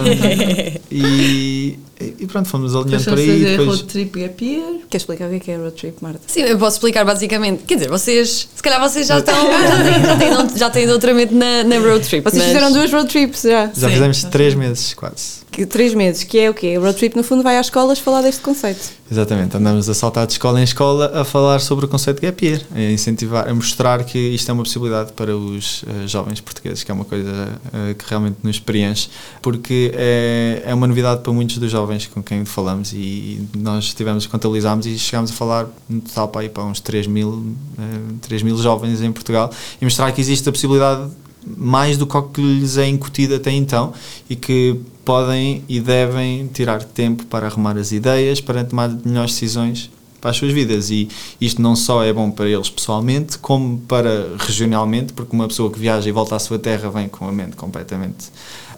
[0.90, 3.28] e, e pronto, fomos alinhando por fomos aí.
[3.28, 4.62] fazer Depois, road trip Gapier.
[4.90, 6.22] Queres explicar o que é que é road trip, Marta?
[6.28, 7.64] Sim, eu posso explicar basicamente.
[7.64, 11.34] Quer dizer, vocês, se calhar vocês já estão, já têm, já têm, já têm doutoramento
[11.36, 12.24] na, na road trip.
[12.24, 13.68] Vocês mas- fizeram duas road trips já.
[13.68, 15.40] já Sim, fizemos já três meses, quase.
[15.52, 16.78] Que, três meses, que é o quê?
[16.78, 18.92] O road trip, no fundo, vai às escolas falar deste conceito.
[19.12, 22.46] Exatamente, andamos a saltar de escola em escola a falar sobre o conceito de gap
[22.46, 26.84] year, a incentivar, a mostrar que isto é uma possibilidade para os uh, jovens portugueses,
[26.84, 29.10] que é uma coisa uh, que realmente nos preenche,
[29.42, 34.28] porque é, é uma novidade para muitos dos jovens com quem falamos e nós tivemos,
[34.28, 38.44] contabilizámos e chegámos a falar no total para, aí, para uns 3 mil, uh, 3
[38.44, 41.10] mil jovens em Portugal e mostrar que existe a possibilidade
[41.58, 43.94] mais do que lhes é incutido até então
[44.30, 49.90] e que podem e devem tirar tempo para arrumar as ideias, para tomar melhores decisões
[50.20, 51.08] para as suas vidas e
[51.40, 55.80] isto não só é bom para eles pessoalmente como para regionalmente porque uma pessoa que
[55.80, 58.30] viaja e volta à sua terra vem com a mente completamente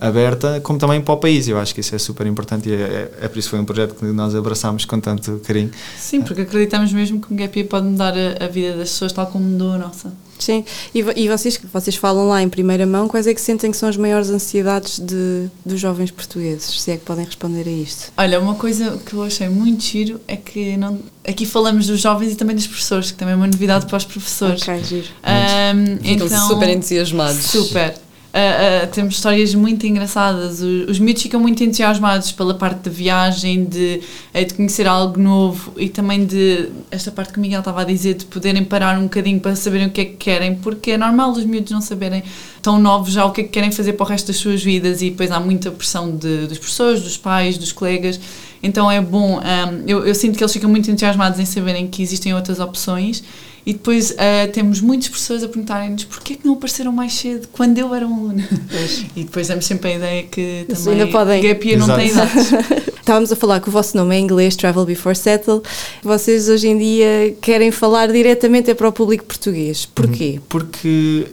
[0.01, 1.47] aberta, como também para o país.
[1.47, 3.59] Eu acho que isso é super importante e é, é, é por isso que foi
[3.59, 5.69] um projeto que nós abraçámos com tanto carinho.
[5.95, 9.27] Sim, porque acreditamos mesmo que o Gap pode mudar a, a vida das pessoas tal
[9.27, 10.11] como mudou a nossa.
[10.41, 13.77] Sim, e, e vocês, vocês falam lá em primeira mão, quais é que sentem que
[13.77, 16.81] são as maiores ansiedades de, dos jovens portugueses?
[16.81, 18.11] Se é que podem responder a isto.
[18.17, 22.33] Olha, uma coisa que eu achei muito giro é que não, aqui falamos dos jovens
[22.33, 24.61] e também dos professores, que também é uma novidade para os professores.
[24.63, 25.07] Ok, giro.
[25.23, 27.43] Um, então, super entusiasmados.
[27.43, 27.93] Super.
[28.31, 30.61] Uh, uh, temos histórias muito engraçadas.
[30.61, 34.01] Os, os miúdos ficam muito entusiasmados pela parte da viagem, de,
[34.33, 37.83] uh, de conhecer algo novo e também de esta parte que o Miguel estava a
[37.83, 40.97] dizer, de poderem parar um bocadinho para saberem o que é que querem, porque é
[40.97, 42.23] normal os miúdos não saberem
[42.61, 45.01] tão novos já o que é que querem fazer para o resto das suas vidas
[45.01, 48.17] e depois há muita pressão de, dos professores, dos pais, dos colegas.
[48.63, 52.01] Então é bom, um, eu, eu sinto que eles ficam muito entusiasmados em saberem que
[52.01, 53.21] existem outras opções
[53.65, 57.77] e depois uh, temos muitas pessoas a perguntarem-nos porquê que não apareceram mais cedo quando
[57.77, 58.43] eu era um aluno.
[59.15, 61.41] e depois temos sempre a ideia que também ainda podem.
[61.41, 62.51] Gap Year não tem idades.
[62.99, 65.61] Estávamos a falar que o vosso nome é inglês, Travel Before Settle.
[66.03, 69.85] Vocês hoje em dia querem falar diretamente para o público português.
[69.85, 70.39] Porquê?
[70.47, 71.27] Porque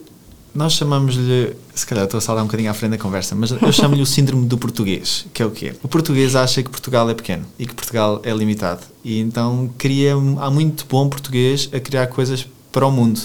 [0.54, 3.72] nós chamamos-lhe, se calhar estou a salar um bocadinho à frente da conversa, mas eu
[3.72, 5.74] chamo-lhe o síndrome do português, que é o quê?
[5.82, 8.80] O português acha que Portugal é pequeno e que Portugal é limitado.
[9.04, 13.20] E então cria, há muito bom português a criar coisas para o mundo.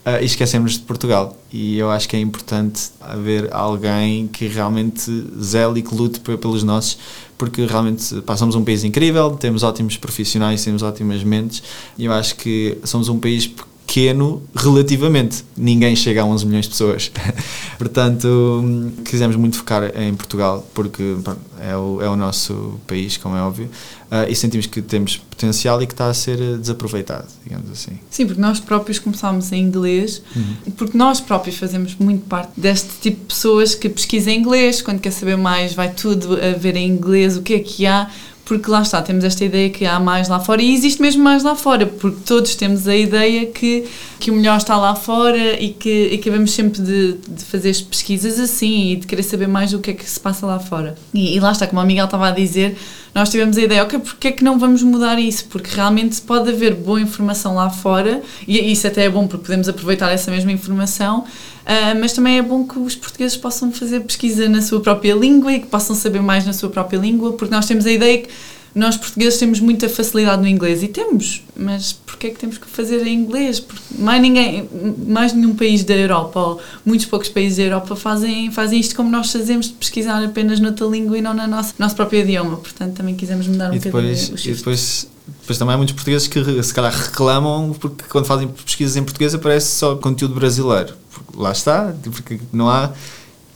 [0.00, 1.36] Uh, e esquecemos de Portugal.
[1.52, 6.62] E eu acho que é importante haver alguém que realmente zele e que lute pelos
[6.62, 6.96] nossos,
[7.36, 11.62] porque realmente passamos um país incrível, temos ótimos profissionais, temos ótimas mentes,
[11.98, 13.50] e eu acho que somos um país
[13.90, 15.44] pequeno relativamente.
[15.56, 17.10] Ninguém chega a 11 milhões de pessoas.
[17.76, 21.16] Portanto, quisemos muito focar em Portugal, porque
[21.60, 25.82] é o, é o nosso país, como é óbvio, uh, e sentimos que temos potencial
[25.82, 27.98] e que está a ser desaproveitado, digamos assim.
[28.08, 30.72] Sim, porque nós próprios começámos em inglês, uhum.
[30.76, 35.10] porque nós próprios fazemos muito parte deste tipo de pessoas que pesquisam inglês, quando quer
[35.10, 38.08] saber mais, vai tudo a ver em inglês, o que é que há
[38.50, 41.44] porque lá está, temos esta ideia que há mais lá fora e existe mesmo mais
[41.44, 43.84] lá fora, porque todos temos a ideia que,
[44.18, 48.90] que o melhor está lá fora e que acabamos sempre de, de fazer pesquisas assim
[48.90, 50.96] e de querer saber mais do que é que se passa lá fora.
[51.14, 52.76] E, e lá está, como a Miguel estava a dizer,
[53.14, 55.46] nós tivemos a ideia, ok, porque é que não vamos mudar isso?
[55.46, 59.68] Porque realmente pode haver boa informação lá fora e isso até é bom porque podemos
[59.68, 61.24] aproveitar essa mesma informação
[61.60, 65.52] Uh, mas também é bom que os portugueses possam fazer pesquisa na sua própria língua
[65.52, 68.28] e que possam saber mais na sua própria língua, porque nós temos a ideia que
[68.74, 72.68] nós portugueses temos muita facilidade no inglês e temos, mas porquê é que temos que
[72.68, 73.58] fazer em inglês?
[73.58, 74.68] Porque mais ninguém,
[75.06, 79.10] mais nenhum país da Europa ou muitos poucos países da Europa fazem, fazem isto como
[79.10, 82.56] nós fazemos, de pesquisar apenas noutra língua e não na nossa nosso próprio idioma.
[82.58, 85.08] Portanto, também quisemos mudar um e depois, bocadinho E depois,
[85.40, 89.34] depois também há muitos portugueses que se calhar reclamam porque quando fazem pesquisas em português
[89.34, 90.94] aparece só conteúdo brasileiro.
[91.12, 92.92] Porque lá está, porque não há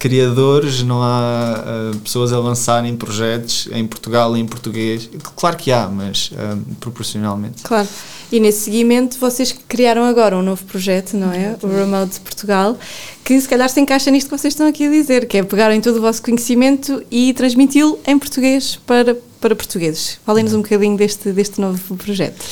[0.04, 1.64] criadores, não há
[1.94, 5.08] uh, pessoas a lançarem projetos em Portugal e em português.
[5.34, 7.62] Claro que há, mas uh, proporcionalmente.
[7.62, 7.88] Claro.
[8.30, 11.56] E nesse seguimento vocês criaram agora um novo projeto, não é?
[11.62, 12.76] O Remote de Portugal,
[13.24, 15.80] que se calhar se encaixa nisto que vocês estão aqui a dizer, que é pegarem
[15.80, 20.18] todo o vosso conhecimento e transmiti-lo em português para, para portugueses.
[20.26, 22.44] Falem-nos um bocadinho deste, deste novo projeto.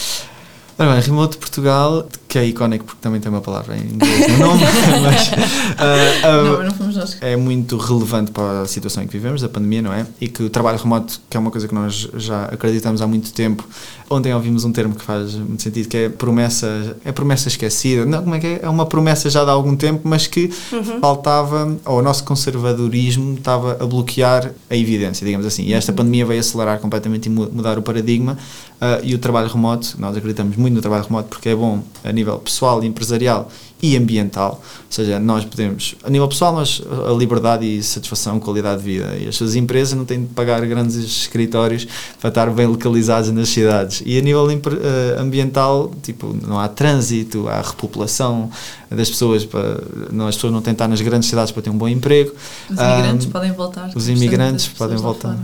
[0.79, 4.39] Ora bem, Remote Portugal, que é icónico porque também tem uma palavra em inglês no
[4.39, 4.63] nome,
[5.05, 7.19] mas, uh, uh, não, não fomos nós.
[7.21, 10.07] é muito relevante para a situação em que vivemos, a pandemia, não é?
[10.19, 13.35] E que o trabalho remoto, que é uma coisa que nós já acreditamos há muito
[13.35, 13.69] tempo,
[14.09, 18.23] ontem ouvimos um termo que faz muito sentido, que é promessa, é promessa esquecida, não,
[18.23, 18.61] como é que é?
[18.63, 21.01] É uma promessa já de há algum tempo, mas que uhum.
[21.01, 25.65] faltava, ou o nosso conservadorismo estava a bloquear a evidência, digamos assim.
[25.65, 25.97] E esta uhum.
[25.97, 28.39] pandemia veio acelerar completamente e mudar o paradigma,
[28.81, 32.13] uh, e o trabalho remoto, nós acreditamos muito no trabalho remoto porque é bom a
[32.13, 33.51] nível nível pessoal, empresarial
[33.83, 34.63] e ambiental.
[34.63, 39.17] Ou seja, nós podemos, a nível pessoal, nós, a liberdade e satisfação, qualidade de vida.
[39.17, 41.87] E as suas empresas não têm de pagar grandes escritórios
[42.21, 44.03] para estar bem localizados nas cidades.
[44.07, 48.49] E a nível uh, ambiental, tipo, não há trânsito, há repopulação
[48.89, 49.83] das pessoas, para,
[50.13, 52.33] não, as pessoas não têm de estar nas grandes cidades para ter um bom emprego.
[52.71, 53.91] Os imigrantes um, podem voltar.
[53.97, 55.37] Os imigrantes podem voltar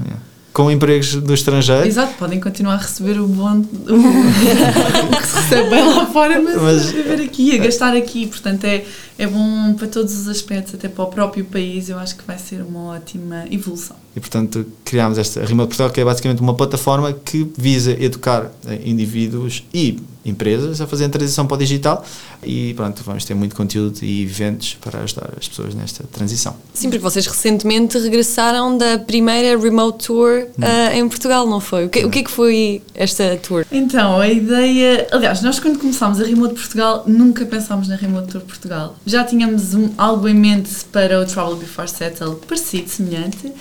[0.59, 1.87] com empregos do estrangeiro.
[1.87, 3.64] Exato, podem continuar a receber o bom o
[5.17, 8.27] que se recebe bem lá fora, mas, mas a viver aqui, a gastar aqui.
[8.27, 8.85] Portanto, é,
[9.18, 11.88] é bom para todos os aspectos, até para o próprio país.
[11.88, 13.96] Eu acho que vai ser uma ótima evolução.
[14.16, 18.50] E, portanto, criámos esta Remote Portugal, que é basicamente uma plataforma que visa educar
[18.85, 22.04] indivíduos e empresas a fazer a transição para o digital
[22.42, 26.54] e pronto, vamos ter muito conteúdo e eventos para ajudar as pessoas nesta transição.
[26.72, 31.87] Sim, porque vocês recentemente regressaram da primeira Remote Tour uh, em Portugal, não foi?
[31.87, 33.64] O que, o que é que foi esta tour?
[33.72, 35.07] Então, a ideia...
[35.11, 38.96] Aliás, nós quando começámos a Remote Portugal nunca pensámos na Remote Tour Portugal.
[39.09, 43.55] Já tínhamos um, algo em mente para o Travel Before Settle parecido, semelhante, uh,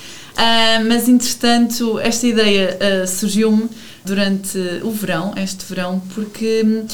[0.86, 3.69] mas entretanto esta ideia uh, surgiu-me
[4.03, 6.86] durante o verão, este verão, porque hum,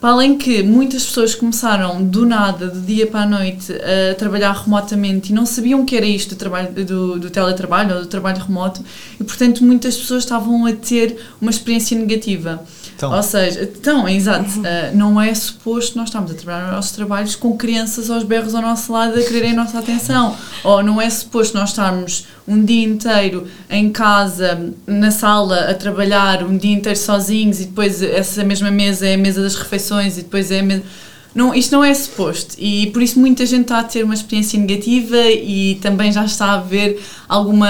[0.00, 4.54] para além que muitas pessoas começaram do nada, do dia para a noite, a trabalhar
[4.54, 8.08] remotamente e não sabiam o que era isto do, trabalho, do, do teletrabalho ou do
[8.08, 8.84] trabalho remoto,
[9.20, 12.60] e portanto muitas pessoas estavam a ter uma experiência negativa.
[13.00, 13.16] Então.
[13.16, 17.34] Ou seja, então, exato, uh, não é suposto nós estamos a trabalhar nos nossos trabalhos
[17.34, 20.36] com crianças aos berros ao nosso lado a quererem a nossa atenção.
[20.62, 26.42] Ou não é suposto nós estarmos um dia inteiro em casa, na sala, a trabalhar,
[26.42, 30.22] um dia inteiro sozinhos e depois essa mesma mesa é a mesa das refeições e
[30.22, 30.82] depois é a mesa.
[31.34, 34.58] Não, isto não é suposto e por isso muita gente está a ter uma experiência
[34.58, 37.68] negativa e também já está a haver alguma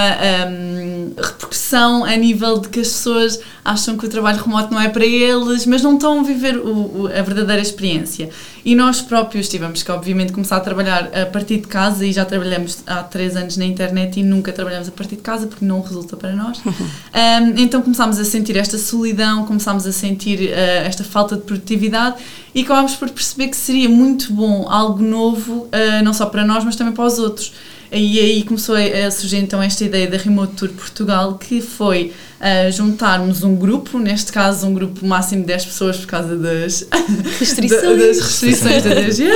[0.49, 4.89] um, repercussão a nível de que as pessoas acham que o trabalho remoto não é
[4.89, 8.31] para eles, mas não estão a viver o, o, a verdadeira experiência.
[8.65, 12.25] E nós próprios tivemos que, obviamente, começar a trabalhar a partir de casa e já
[12.25, 15.81] trabalhamos há três anos na internet e nunca trabalhamos a partir de casa porque não
[15.81, 16.59] resulta para nós.
[16.65, 22.17] um, então começámos a sentir esta solidão, começámos a sentir uh, esta falta de produtividade
[22.55, 26.65] e acabámos por perceber que seria muito bom algo novo, uh, não só para nós,
[26.65, 27.53] mas também para os outros.
[27.93, 32.73] E aí começou a surgir então esta ideia da Remote Tour Portugal, que foi uh,
[32.73, 36.87] juntarmos um grupo, neste caso um grupo máximo de 10 pessoas por causa das
[37.39, 39.31] restrições, das restrições da DG.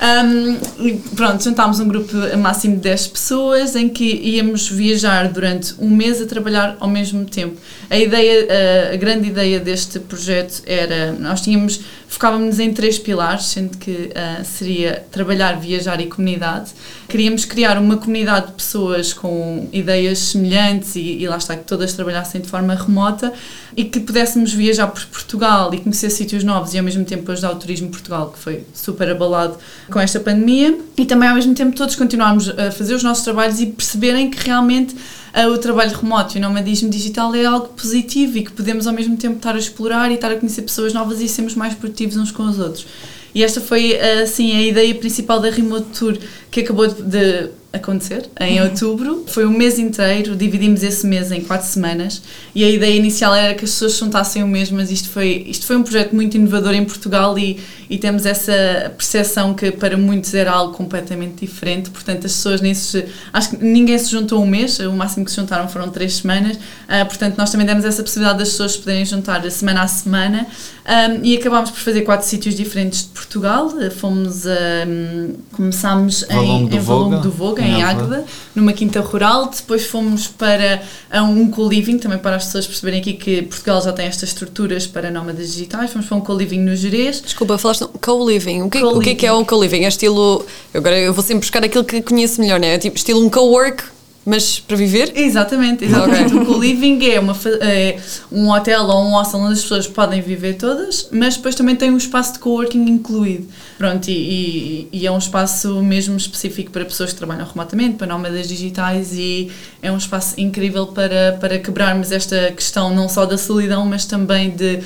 [0.00, 5.88] Um, pronto, juntámos um grupo máximo de 10 pessoas em que íamos viajar durante um
[5.88, 7.56] mês a trabalhar ao mesmo tempo.
[7.88, 8.48] A ideia,
[8.92, 14.44] a grande ideia deste projeto era, nós tínhamos, focávamos em três pilares, sendo que uh,
[14.44, 16.70] seria trabalhar, viajar e comunidade.
[17.08, 21.92] Queríamos criar uma comunidade de pessoas com ideias semelhantes e, e lá está, que todas
[21.92, 23.32] trabalhassem de forma remota
[23.76, 27.52] e que pudéssemos viajar por Portugal e conhecer sítios novos e ao mesmo tempo ajudar
[27.52, 29.56] o turismo de Portugal, que foi super abalado
[29.90, 33.60] com esta pandemia, e também ao mesmo tempo todos continuarmos a fazer os nossos trabalhos
[33.60, 38.38] e perceberem que realmente uh, o trabalho remoto e o nomadismo digital é algo positivo
[38.38, 41.20] e que podemos ao mesmo tempo estar a explorar e estar a conhecer pessoas novas
[41.20, 42.86] e sermos mais produtivos uns com os outros.
[43.34, 46.18] E esta foi, assim, a ideia principal da Remote Tour,
[46.50, 49.24] que acabou de acontecer em outubro.
[49.28, 52.22] Foi um mês inteiro, dividimos esse mês em quatro semanas.
[52.54, 55.44] E a ideia inicial era que as pessoas se juntassem o mês, mas isto foi,
[55.46, 59.96] isto foi um projeto muito inovador em Portugal e, e temos essa percepção que para
[59.96, 64.42] muitos era algo completamente diferente, portanto as pessoas nem se, acho que ninguém se juntou
[64.42, 67.84] um mês, o máximo que se juntaram foram três semanas, uh, portanto nós também demos
[67.84, 70.46] essa possibilidade das pessoas poderem juntar a semana a semana.
[70.90, 76.78] Um, e acabámos por fazer quatro sítios diferentes de Portugal, fomos, um, começámos em, em
[76.80, 79.50] Valongo do Voga, em Águeda, numa quinta rural.
[79.50, 80.82] Depois fomos para
[81.14, 85.10] um co-living, também para as pessoas perceberem aqui que Portugal já tem estas estruturas para
[85.10, 85.90] nómadas digitais.
[85.92, 87.20] Fomos para um co-living no Jerez.
[87.20, 88.62] Desculpa, falaste co-living.
[88.62, 89.84] O, que, co o que é que é um co-living?
[89.84, 90.44] É estilo.
[90.74, 92.74] Agora eu vou sempre buscar aquilo que conheço melhor, né?
[92.74, 93.84] É tipo estilo um co-work
[94.24, 95.12] mas para viver?
[95.16, 96.34] Exatamente, exatamente.
[96.34, 96.38] Okay.
[96.38, 97.98] O co-living é, uma, é
[98.30, 101.90] um hotel ou um hostel onde as pessoas podem viver todas, mas depois também tem
[101.90, 103.48] um espaço de coworking incluído.
[103.78, 108.06] Pronto, e, e, e, é um espaço mesmo específico para pessoas que trabalham remotamente, para
[108.06, 113.38] nómadas digitais, e é um espaço incrível para, para quebrarmos esta questão não só da
[113.38, 114.80] solidão, mas também de,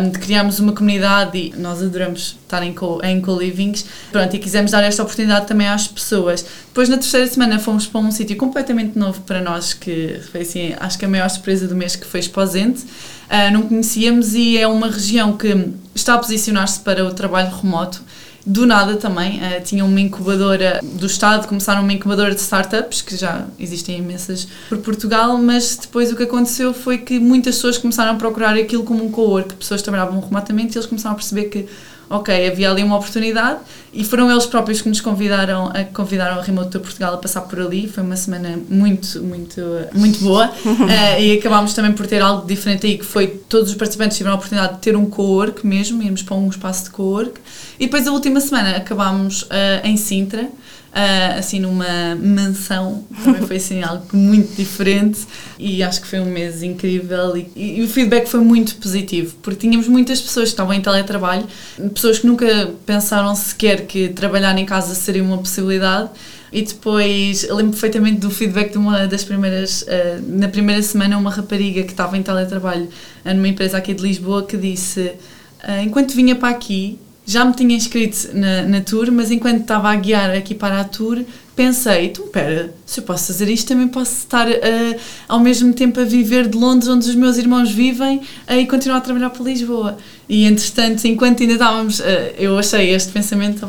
[0.00, 1.36] um, de criarmos uma comunidade.
[1.36, 3.84] E nós adoramos estar em, co, em co-livings.
[4.10, 6.44] Pronto, e quisemos dar esta oportunidade também às pessoas.
[6.66, 10.74] Depois, na terceira semana, fomos para um sítio completamente novo para nós, que foi assim,
[10.78, 12.82] acho que a maior surpresa do mês, que foi Exposente.
[12.82, 18.02] Uh, não conhecíamos e é uma região que está a posicionar-se para o trabalho remoto
[18.46, 23.16] do nada também, uh, tinha uma incubadora do Estado, começaram uma incubadora de startups, que
[23.16, 28.12] já existem imensas por Portugal, mas depois o que aconteceu foi que muitas pessoas começaram
[28.12, 31.66] a procurar aquilo como um co-work, pessoas trabalhavam remotamente e eles começaram a perceber que
[32.10, 33.60] ok, havia ali uma oportunidade
[33.94, 37.42] e foram eles próprios que nos convidaram a convidaram a Remote Tour Portugal a passar
[37.42, 37.86] por ali.
[37.86, 39.60] Foi uma semana muito, muito,
[39.94, 43.76] muito boa uh, e acabámos também por ter algo diferente aí, que foi todos os
[43.76, 47.40] participantes tiveram a oportunidade de ter um co-work mesmo, irmos para um espaço de co-work.
[47.78, 49.46] E depois a última semana acabámos uh,
[49.84, 50.48] em Sintra,
[50.90, 55.20] uh, assim numa mansão, também foi assim algo muito diferente.
[55.58, 59.36] E acho que foi um mês incrível e, e, e, o feedback foi muito positivo,
[59.42, 61.46] porque tínhamos muitas pessoas que estavam em teletrabalho,
[61.94, 66.10] pessoas que nunca pensaram sequer que trabalhar em casa seria uma possibilidade.
[66.52, 69.86] E depois lembro perfeitamente do feedback de uma das primeiras, uh,
[70.26, 72.88] na primeira semana, uma rapariga que estava em teletrabalho
[73.24, 76.98] numa empresa aqui de Lisboa que disse: uh, Enquanto vinha para aqui,
[77.30, 80.84] já me tinha inscrito na, na tour, mas enquanto estava a guiar aqui para a
[80.84, 81.22] tour,
[81.54, 86.00] pensei, então pera, se eu posso fazer isto, também posso estar uh, ao mesmo tempo
[86.00, 89.44] a viver de Londres, onde os meus irmãos vivem, uh, e continuar a trabalhar para
[89.44, 89.96] Lisboa.
[90.28, 92.02] E entretanto, enquanto ainda estávamos, uh,
[92.36, 93.64] eu achei este pensamento,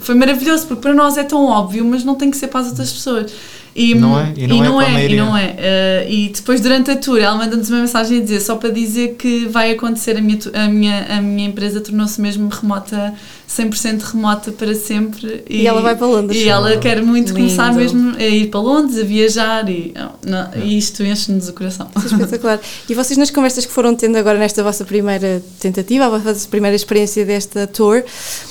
[0.00, 2.66] foi maravilhoso, porque para nós é tão óbvio, mas não tem que ser para as
[2.66, 3.32] outras pessoas.
[3.74, 5.46] E não é, e não, e não é, é e não é.
[5.46, 9.16] Uh, e depois durante a tour ela manda-nos uma mensagem a dizer só para dizer
[9.18, 13.12] que vai acontecer a minha a minha a minha empresa tornou-se mesmo remota
[13.56, 16.40] 100% remota para sempre e, e, ela vai para Londres.
[16.40, 17.40] E ela quer muito Lindo.
[17.40, 19.94] começar mesmo a ir para Londres a viajar e,
[20.26, 21.88] não, e isto enche-nos o coração.
[21.96, 22.60] Isso é espetacular.
[22.88, 26.76] E vocês nas conversas que foram tendo agora nesta vossa primeira tentativa a vossa primeira
[26.76, 28.04] experiência desta tour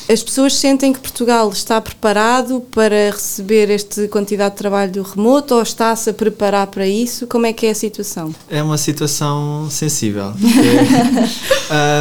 [0.10, 5.62] as pessoas sentem que Portugal está preparado para receber esta quantidade de trabalho remoto ou
[5.62, 7.26] está-se a preparar para isso?
[7.28, 8.34] Como é que é a situação?
[8.50, 10.34] É uma situação sensível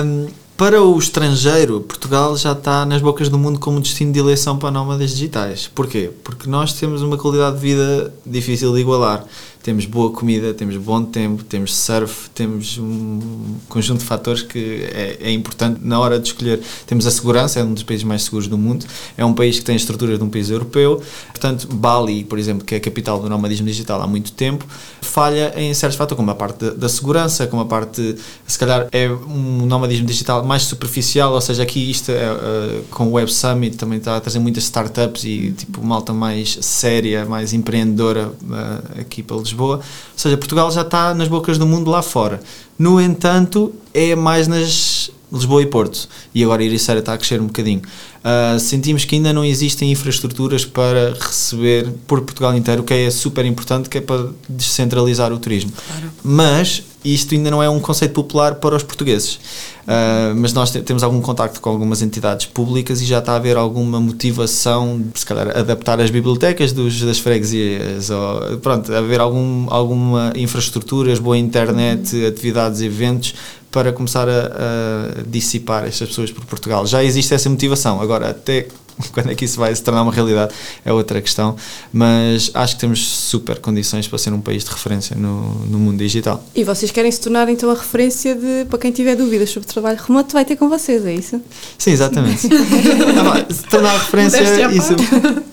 [0.05, 4.59] um, para o estrangeiro, Portugal já está nas bocas do mundo como destino de eleição
[4.59, 5.71] para nómadas digitais.
[5.75, 6.11] Porquê?
[6.23, 9.25] Porque nós temos uma qualidade de vida difícil de igualar
[9.63, 13.21] temos boa comida, temos bom tempo, temos surf, temos um
[13.69, 16.61] conjunto de fatores que é, é, importante na hora de escolher.
[16.87, 18.85] Temos a segurança, é um dos países mais seguros do mundo,
[19.17, 22.75] é um país que tem estruturas de um país europeu, portanto, Bali, por exemplo, que
[22.75, 24.67] é a capital do nomadismo digital há muito tempo,
[25.01, 29.09] falha em certos fatores, como a parte da, segurança, como a parte, se calhar, é
[29.09, 33.77] um nomadismo digital mais superficial, ou seja, aqui isto é, uh, com o Web Summit
[33.77, 39.23] também está a trazer muitas startups e tipo malta mais séria, mais empreendedora uh, aqui
[39.23, 39.52] para.
[39.59, 39.81] Ou
[40.17, 42.41] seja, Portugal já está nas bocas do mundo lá fora.
[42.79, 46.09] No entanto, é mais nas Lisboa e Porto.
[46.35, 47.81] E agora Ericeira está a crescer um bocadinho.
[48.23, 53.11] Uh, sentimos que ainda não existem infraestruturas para receber por Portugal inteiro, o que é
[53.11, 55.73] super importante, que é para descentralizar o turismo.
[55.73, 56.13] Claro.
[56.23, 59.35] Mas isto ainda não é um conceito popular para os portugueses.
[59.83, 63.57] Uh, mas nós temos algum contacto com algumas entidades públicas e já está a haver
[63.57, 69.67] alguma motivação de, se calhar, adaptar as bibliotecas dos, das freguesias, ou, pronto, haver algum,
[69.69, 73.35] alguma infraestruturas, boa internet, atividades, eventos
[73.73, 76.87] para começar a, a, dissipar estas pessoas por Portugal.
[76.87, 78.69] Já existe essa motivação, agora até
[79.13, 80.55] quando é que isso vai se tornar uma realidade
[80.85, 81.57] é outra questão,
[81.93, 85.99] mas acho que temos super condições para ser um país de referência no, no mundo
[85.99, 86.45] digital.
[86.55, 89.99] E vocês querem se tornar então a referência de, para quem tiver dúvidas sobre trabalho
[90.07, 91.41] remoto, vai ter com vocês, é isso?
[91.79, 92.47] Sim, exatamente.
[92.53, 94.95] ah, se tornar referência, isso,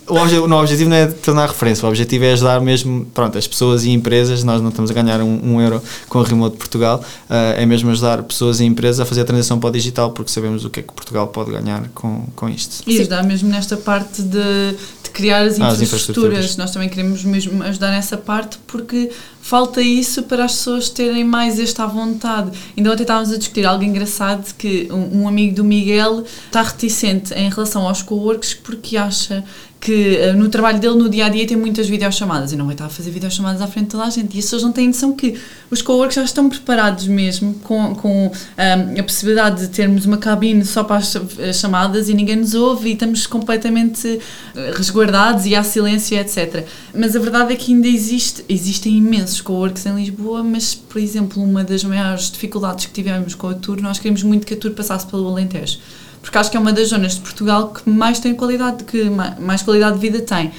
[0.09, 3.47] o, obje, o objetivo não é tornar referência, o objetivo é ajudar mesmo pronto, as
[3.47, 7.03] pessoas e empresas, nós não estamos a ganhar um, um euro com a Remote Portugal,
[7.29, 10.31] uh, é mesmo ajudar pessoas e empresas a fazer a transição para o digital, porque
[10.31, 12.83] sabemos o que é que Portugal pode ganhar com, com isto.
[12.87, 14.71] E ajudar mesmo nesta parte de,
[15.03, 15.73] de criar as, ah, infraestruturas.
[15.73, 16.57] as infraestruturas.
[16.57, 21.59] Nós também queremos mesmo ajudar nessa parte porque falta isso para as pessoas terem mais
[21.59, 22.51] esta vontade.
[22.75, 27.33] Então até estávamos a discutir algo engraçado que um, um amigo do Miguel está reticente
[27.33, 29.43] em relação aos coworks porque acha
[29.79, 32.73] que uh, no trabalho dele, no dia a dia, tem muitas videochamadas e não vai
[32.75, 34.35] estar a fazer videochamadas à frente de toda a gente.
[34.35, 35.39] E as pessoas não têm noção que
[35.71, 40.65] os coworks já estão preparados mesmo com, com um, a possibilidade de termos uma cabine
[40.65, 41.15] só para as
[41.53, 44.19] chamadas e ninguém nos ouve e estamos completamente
[44.55, 46.65] eh, resguardados e há silêncio, etc.
[46.93, 51.41] Mas a verdade é que ainda existe, existem imensos coworks em Lisboa, mas, por exemplo,
[51.41, 54.71] uma das maiores dificuldades que tivemos com a Tour, nós queremos muito que a Tour
[54.71, 55.79] passasse pelo Alentejo
[56.21, 59.61] porque acho que é uma das zonas de Portugal que mais tem qualidade, que mais
[59.61, 60.51] qualidade de vida tem.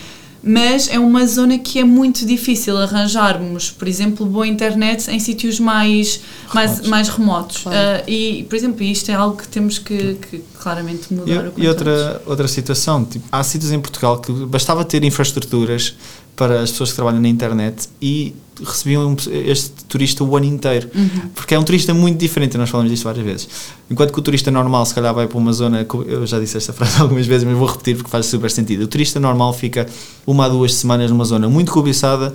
[0.42, 5.60] Mas é uma zona que é muito difícil arranjarmos, por exemplo, boa internet em sítios
[5.60, 6.54] mais remotos.
[6.54, 7.56] mais, mais remotos.
[7.58, 7.78] Claro.
[7.78, 11.52] Uh, e, por exemplo, isto é algo que temos que, que claramente mudar.
[11.56, 15.94] E, e outra, outra situação, tipo, há sítios em Portugal que bastava ter infraestruturas
[16.36, 19.16] para as pessoas que trabalham na internet e recebiam
[19.46, 20.90] este turista o ano inteiro.
[20.94, 21.30] Uhum.
[21.34, 23.48] Porque é um turista muito diferente, nós falamos disto várias vezes.
[23.90, 25.86] Enquanto que o turista normal, se calhar, vai para uma zona.
[26.06, 28.84] Eu já disse esta frase algumas vezes, mas vou repetir porque faz super sentido.
[28.84, 29.86] O turista normal fica
[30.26, 32.32] uma a duas semanas numa zona muito cobiçada,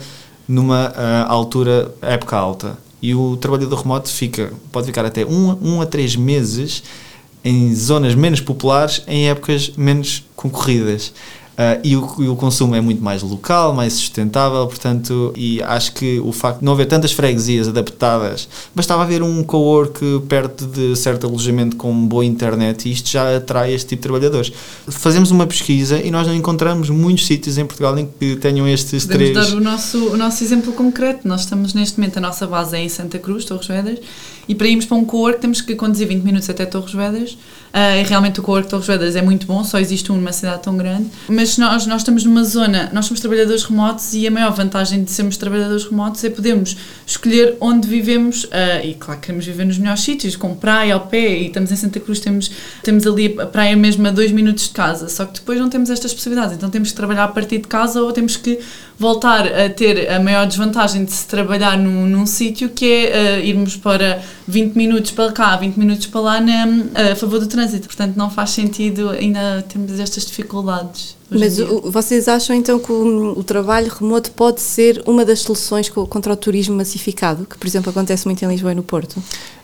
[0.48, 2.78] numa uh, altura, época alta.
[3.02, 6.82] E o trabalhador remoto fica, pode ficar até um, um a três meses
[7.44, 11.14] em zonas menos populares em épocas menos concorridas.
[11.56, 15.94] Uh, e, o, e, o, consumo é muito mais local, mais sustentável, portanto, e acho
[15.94, 20.94] que o facto de não haver tantas freguesias adaptadas, bastava haver um co-work perto de
[20.98, 24.52] certo alojamento com boa internet e isto já atrai este tipo de trabalhadores.
[24.90, 29.06] Fazemos uma pesquisa e nós não encontramos muitos sítios em Portugal em que tenham estes
[29.06, 29.50] Podemos três.
[29.50, 31.26] dar o nosso, o nosso exemplo concreto.
[31.26, 34.00] Nós estamos neste momento, a nossa base é em Santa Cruz, Torres Vedras,
[34.46, 37.38] e para irmos para um co-work temos que conduzir 20 minutos até Torres Vedras.
[37.76, 40.64] Uh, e realmente o co-work Torres Vedras é muito bom, só existe um numa cidade
[40.64, 41.08] tão grande.
[41.28, 45.12] Mas nós, nós estamos numa zona, nós somos trabalhadores remotos e a maior vantagem de
[45.12, 48.46] sermos trabalhadores remotos é podermos escolher onde vivemos.
[48.46, 51.38] Uh, e claro, queremos viver nos melhores sítios, com praia ao pé.
[51.38, 52.50] E estamos em Santa Cruz, temos,
[52.82, 55.10] temos ali a praia mesmo a dois minutos de casa.
[55.10, 56.56] Só que depois não temos estas possibilidades.
[56.56, 58.58] Então temos que trabalhar a partir de casa ou temos que
[58.98, 63.46] voltar a ter a maior desvantagem de se trabalhar num, num sítio que é uh,
[63.46, 67.65] irmos para 20 minutos para cá, 20 minutos para lá na, a favor do trânsito.
[67.72, 71.16] Portanto, não faz sentido ainda termos estas dificuldades.
[71.30, 75.90] Mas o, vocês acham então que o, o, trabalho remoto pode ser uma das soluções
[75.90, 79.22] contra o turismo massificado, que por exemplo acontece muito em Lisboa e no Porto?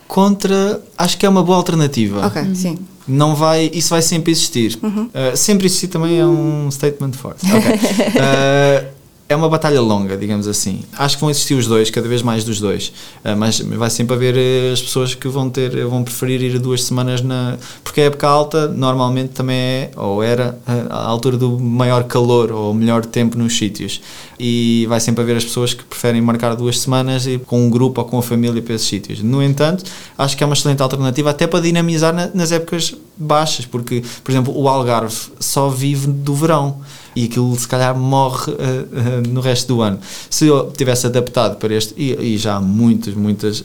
[0.08, 2.26] Contra, acho que é uma boa alternativa.
[2.26, 2.54] Ok, uhum.
[2.54, 2.78] sim.
[3.06, 4.78] Não vai, isso vai sempre existir.
[4.82, 5.04] Uhum.
[5.04, 7.44] Uh, sempre existir também é um statement forte.
[7.46, 7.58] Okay.
[7.58, 8.92] Uh,
[9.32, 10.82] é uma batalha longa, digamos assim.
[10.96, 12.92] Acho que vão existir os dois, cada vez mais dos dois.
[13.24, 16.84] Uh, mas vai sempre haver uh, as pessoas que vão ter, vão preferir ir duas
[16.84, 17.56] semanas na.
[17.82, 22.72] Porque a época alta normalmente também é, ou era, a altura do maior calor ou
[22.74, 24.00] melhor tempo nos sítios.
[24.38, 28.00] E vai sempre haver as pessoas que preferem marcar duas semanas e, com um grupo
[28.00, 29.22] ou com a família para esses sítios.
[29.22, 29.84] No entanto,
[30.16, 34.30] acho que é uma excelente alternativa até para dinamizar na, nas épocas baixas, porque, por
[34.30, 36.80] exemplo, o Algarve só vive do verão
[37.14, 39.98] e aquilo se calhar morre uh, uh, no resto do ano.
[40.30, 43.64] Se eu tivesse adaptado para este, e, e já muitas, muitas,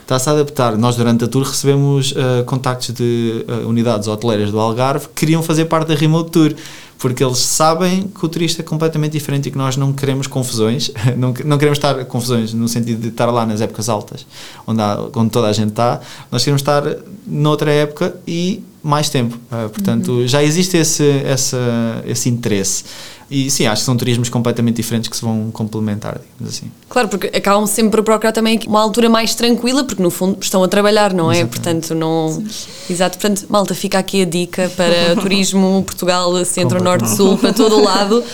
[0.00, 0.76] está-se a adaptar.
[0.76, 2.14] Nós durante a tour recebemos
[2.46, 6.54] contactos de unidades hoteleiras do Algarve que queriam fazer parte da Remote Tour
[7.00, 10.92] porque eles sabem que o turista é completamente diferente e que nós não queremos confusões,
[11.16, 14.26] não, não queremos estar confusões no sentido de estar lá nas épocas altas,
[14.66, 15.98] onde, há, onde toda a gente está,
[16.30, 16.84] nós queremos estar
[17.26, 19.36] noutra época e mais tempo.
[19.50, 20.26] Uh, portanto, uhum.
[20.26, 22.84] já existe esse, essa, esse interesse.
[23.30, 26.68] E sim, acho que são turismos completamente diferentes que se vão complementar, digamos assim.
[26.88, 30.64] Claro, porque acabam sempre por procurar também uma altura mais tranquila, porque no fundo estão
[30.64, 31.36] a trabalhar, não é?
[31.36, 31.54] Exatamente.
[31.54, 32.42] Portanto, não.
[32.50, 32.92] Sim.
[32.92, 37.76] Exato, portanto, malta, fica aqui a dica para turismo Portugal, centro, norte, sul, para todo
[37.76, 38.24] o lado,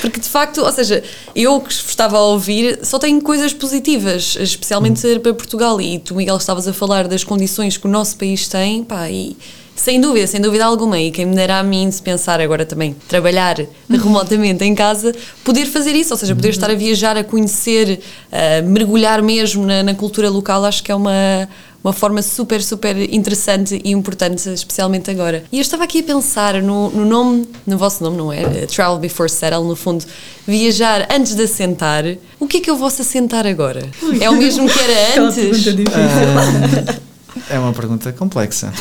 [0.00, 1.04] porque de facto, ou seja,
[1.34, 5.20] eu que estava a ouvir só tenho coisas positivas, especialmente hum.
[5.20, 8.82] para Portugal, e tu, Miguel, estavas a falar das condições que o nosso país tem,
[8.82, 9.36] pá, e
[9.76, 10.98] sem dúvida, sem dúvida alguma.
[10.98, 13.56] E quem me dera a mim, se pensar agora também, trabalhar
[13.88, 15.14] remotamente em casa,
[15.44, 18.00] poder fazer isso, ou seja, poder estar a viajar, a conhecer,
[18.32, 21.46] a mergulhar mesmo na, na cultura local, acho que é uma,
[21.84, 25.44] uma forma super, super interessante e importante, especialmente agora.
[25.52, 28.66] E eu estava aqui a pensar no, no nome, no vosso nome, não é?
[28.66, 30.04] Travel Before Settle, no fundo,
[30.46, 32.02] viajar antes de assentar.
[32.40, 33.88] O que é que eu vou assentar agora?
[34.20, 35.36] É o mesmo que era antes?
[35.36, 37.05] pergunta difícil.
[37.50, 38.72] É uma pergunta complexa.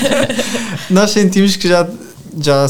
[0.90, 1.86] Nós sentimos que já,
[2.40, 2.66] já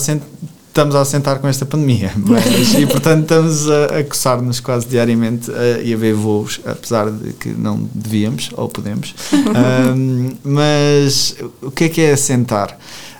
[0.75, 5.51] estamos a assentar com esta pandemia mas, e, portanto, estamos a, a coçar-nos quase diariamente
[5.51, 9.15] a, e a ver voos, apesar de que não devíamos ou podemos.
[9.55, 12.77] Um, mas o que é que é assentar?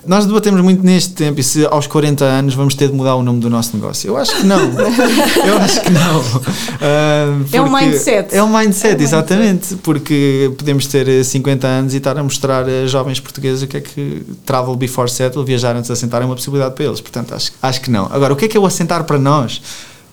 [0.07, 3.23] Nós debatemos muito neste tempo e se aos 40 anos vamos ter de mudar o
[3.23, 4.07] nome do nosso negócio.
[4.07, 4.59] Eu acho que não.
[5.45, 6.19] Eu acho que não.
[6.19, 8.35] Uh, é um mindset.
[8.35, 9.51] É um mindset, é um exatamente.
[9.51, 9.81] Mindset.
[9.81, 13.81] Porque podemos ter 50 anos e estar a mostrar a jovens portugueses o que é
[13.81, 17.01] que travel before settle, viajar antes de assentar, é uma possibilidade para eles.
[17.01, 18.05] Portanto, acho, acho que não.
[18.11, 19.61] Agora, o que é que é o assentar para nós?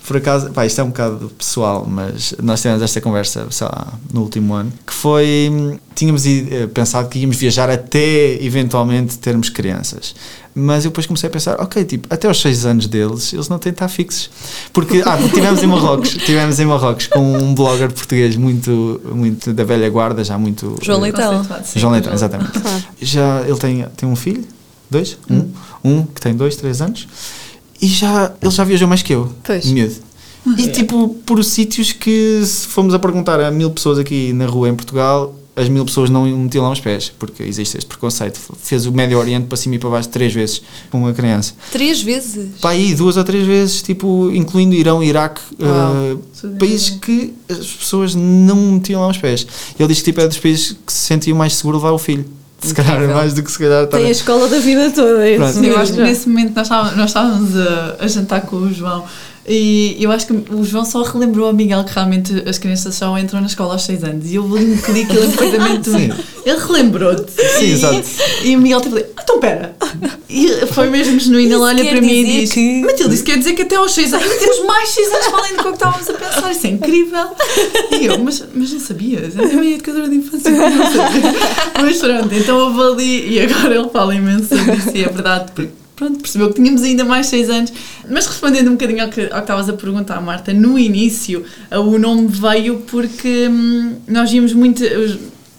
[0.07, 3.93] Por acaso, pá, isto é um bocado pessoal, mas nós tivemos esta conversa, sei lá,
[4.13, 10.15] no último ano, que foi, tínhamos eh, pensado que íamos viajar até eventualmente termos crianças.
[10.55, 13.59] Mas eu depois comecei a pensar, ok, tipo, até aos 6 anos deles, eles não
[13.59, 14.29] têm de estar fixos.
[14.73, 19.65] Porque, ah, tivemos em Marrocos, tivemos em Marrocos com um blogger português muito, muito da
[19.65, 20.77] velha guarda, já muito...
[20.83, 21.47] João eh, Leitão.
[21.77, 22.61] João Leitão, exatamente.
[23.01, 24.45] Já, ele tem, tem um filho,
[24.91, 25.49] dois, um,
[25.83, 27.09] um que tem dois, três anos,
[27.83, 29.31] e já, ele já viajou mais que eu.
[29.43, 29.67] Pois.
[29.67, 29.97] Miúdo.
[30.57, 34.69] E tipo, por sítios que se fomos a perguntar a mil pessoas aqui na rua
[34.69, 38.41] em Portugal, as mil pessoas não metiam lá os pés, porque existe este preconceito.
[38.61, 41.55] Fez o Médio Oriente para cima e para baixo três vezes com uma criança.
[41.71, 42.59] Três vezes?
[42.61, 48.15] Para aí, duas ou três vezes, tipo, incluindo Irão, Iraque, uh, países que as pessoas
[48.15, 49.47] não metiam lá os pés.
[49.79, 52.25] Ele diz que tipo, é dos países que se sentia mais seguro levar o filho
[52.63, 55.23] se calhar é mais do que se calhar Tem a escola da vida toda.
[55.53, 58.73] Sim, eu acho que nesse momento nós estávamos, nós estávamos a, a, jantar com o
[58.73, 59.05] João
[59.47, 63.19] E eu acho que o João só relembrou a Miguel que realmente as crianças só
[63.19, 64.31] entram na escola aos 6 anos.
[64.31, 65.91] E eu li um clique ele perfeitamente.
[66.45, 67.31] Ele relembrou-te.
[67.33, 68.03] Sim, e, exato.
[68.45, 69.75] E o Miguel tipo, ah, então pera.
[70.29, 71.49] E foi mesmo genuíno.
[71.49, 73.93] Ele Isso olha para mim e diz: que- Matilde, isso quer dizer que até aos
[73.93, 76.53] 6 anos temos mais 6 anos para além do que estávamos a pensar.
[76.53, 77.27] Isso é incrível.
[78.01, 79.37] E eu, mas, mas não sabias?
[79.37, 80.51] Eu também educadora de infância.
[80.53, 81.33] como não sabia?
[81.81, 83.35] Mas pronto, então houve ali.
[83.35, 85.51] E agora ele fala imenso disso e é verdade.
[85.53, 87.73] Porque, Pronto, percebeu que tínhamos ainda mais 6 anos.
[88.09, 91.79] Mas respondendo um bocadinho ao que, ao que estavas a perguntar, Marta, no início uh,
[91.81, 94.83] o nome veio porque hum, nós víamos muito.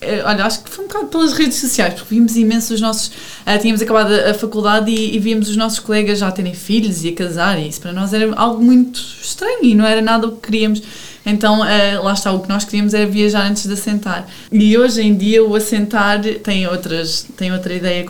[0.01, 3.11] eh, Olha, acho que foi um bocado pelas redes sociais, porque vimos imenso os nossos.
[3.45, 7.03] ah, tínhamos acabado a, a faculdade e, e víamos os nossos colegas já terem filhos
[7.05, 10.27] e a casar, e isso para nós era algo muito estranho e não era nada
[10.27, 10.81] o que queríamos.
[11.25, 14.27] Então, ah, lá está, o que nós queríamos era viajar antes de assentar.
[14.51, 18.05] E hoje em dia o assentar tem, outras, tem outra ideia,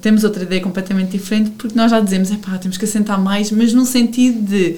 [0.00, 3.72] temos outra ideia completamente diferente, porque nós já dizemos, epá, temos que assentar mais, mas
[3.72, 4.76] no sentido de,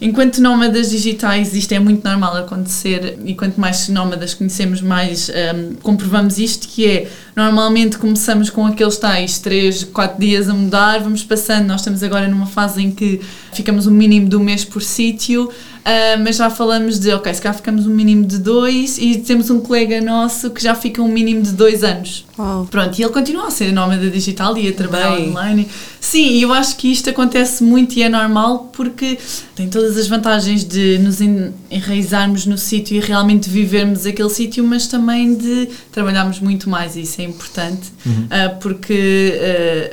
[0.00, 5.74] enquanto nómadas digitais, isto é muito normal acontecer, e quanto mais nómadas conhecemos, mais ahm,
[5.82, 11.24] comprovamos isto, que é, normalmente começamos com aqueles tais 3, 4 dias a mudar, vamos
[11.24, 13.20] passando, nós estamos agora numa fase em que
[13.52, 15.50] ficamos um mínimo de um mês por sítio,
[15.84, 19.50] ah, mas já falamos de, ok, se calhar ficamos um mínimo de dois e temos
[19.50, 22.24] um colega nosso que já fica um mínimo de dois anos.
[22.38, 22.66] Uau.
[22.70, 25.30] Pronto, e ele continua a ser nómada digital e a trabalhar Bem.
[25.30, 25.68] online.
[26.00, 29.18] Sim, e eu acho que isto acontece muito e é normal porque
[29.56, 34.62] tem todas as vantagens de nos en- enraizarmos no sítio e realmente vivermos aquele sítio,
[34.64, 37.92] mas também de trabalharmos muito mais e isso é importante
[38.30, 39.38] ah, porque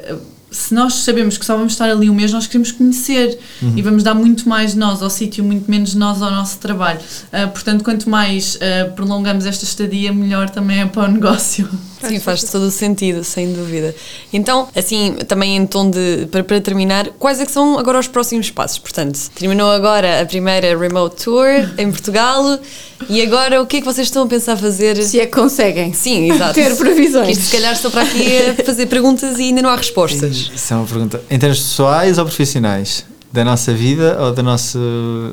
[0.10, 0.16] ah,
[0.52, 3.40] se nós sabemos que só vamos estar ali um mês, nós queremos conhecer
[3.76, 6.58] e vamos dar muito mais de nós ao sítio, muito menos de nós ao nosso
[6.60, 7.00] trabalho.
[7.32, 11.70] Ah, portanto, quanto mais ah, prolongamos esta estadia, melhor também é para o negócio.
[12.08, 13.96] Sim, faz todo o sentido, sem dúvida.
[14.32, 16.28] Então, assim, também em tom de.
[16.32, 18.78] Para, para terminar, quais é que são agora os próximos passos?
[18.78, 21.48] Portanto, terminou agora a primeira remote tour
[21.78, 22.60] em Portugal
[23.10, 25.02] e agora o que é que vocês estão a pensar fazer?
[25.04, 25.94] Se é que conseguem.
[25.94, 26.54] Sim, exato.
[26.54, 27.26] Ter previsões.
[27.26, 30.52] Que Isto se calhar estou para aqui a fazer perguntas e ainda não há respostas.
[30.54, 31.22] Isso é uma pergunta.
[31.30, 33.06] Em termos pessoais ou profissionais?
[33.32, 34.78] Da nossa vida ou da nossa.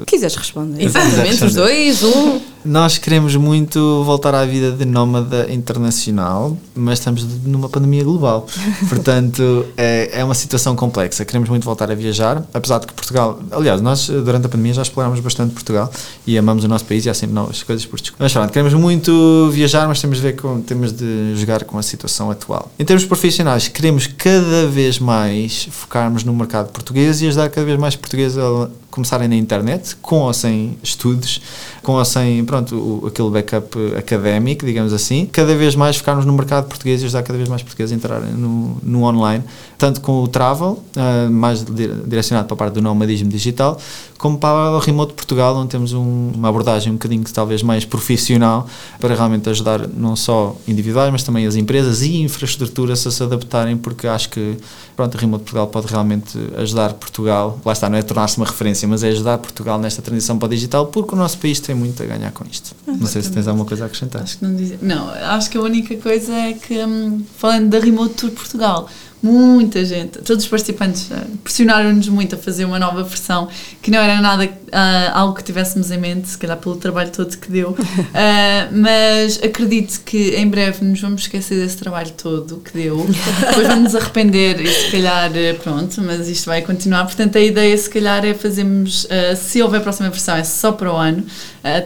[0.07, 0.85] Quiseres responder.
[0.85, 2.41] Exatamente, os dois, um.
[2.69, 8.47] Nós queremos muito voltar à vida de nómada internacional, mas estamos numa pandemia global.
[8.91, 11.25] Portanto, é, é uma situação complexa.
[11.25, 13.41] Queremos muito voltar a viajar, apesar de que Portugal.
[13.51, 15.91] Aliás, nós eh, durante a pandemia já explorámos bastante Portugal
[16.27, 18.23] e amamos o nosso país e há sempre novas coisas por descobrir.
[18.23, 21.83] Mas pronto, queremos muito viajar, mas temos de ver com, temos de jogar com a
[21.83, 22.71] situação atual.
[22.79, 27.79] Em termos profissionais, queremos cada vez mais focarmos no mercado português e ajudar cada vez
[27.79, 31.41] mais portugueses a começarem na internet, com ou sem estudos,
[31.83, 35.27] com ou sem, pronto, o, aquele backup académico, digamos assim.
[35.33, 38.33] Cada vez mais focarmos no mercado português e ajudar cada vez mais portugueses a entrarem
[38.33, 39.45] no, no online,
[39.79, 43.79] tanto com o travel, ah, mais di- direcionado para a parte do nomadismo digital,
[44.19, 48.67] como para o Remote Portugal, onde temos um- uma abordagem um bocadinho talvez mais profissional
[48.99, 53.77] para realmente ajudar não só individuais, mas também as empresas e infraestruturas a se adaptarem,
[53.77, 54.57] porque acho que
[54.97, 58.88] pronto, o Remote Portugal pode realmente ajudar Portugal, lá está, não é tornar-se uma referência,
[58.89, 62.03] mas é ajudar Portugal nesta transição para o digital, porque o nosso país tem muito
[62.03, 62.75] a ganhar com isto.
[62.87, 64.23] Não sei se tens alguma coisa a acrescentar.
[64.23, 64.79] Acho que não dizia.
[64.83, 68.89] Não, acho que a única coisa é que, hum, falando da Remote Tour Portugal,
[69.23, 73.49] muita gente, todos os participantes ah, pressionaram-nos muito a fazer uma nova versão
[73.83, 77.37] que não era nada ah, algo que tivéssemos em mente, se calhar pelo trabalho todo
[77.37, 77.77] que deu.
[78.15, 83.07] Ah, mas acredito que em breve nos vamos esquecer desse trabalho todo que deu,
[83.41, 87.05] depois vamos nos arrepender e se calhar, eh, pronto, mas isto vai continuar.
[87.05, 90.93] Portanto, a ideia se calhar é fazermos, ah, se houver próxima versão, é só para
[90.93, 91.25] o ano,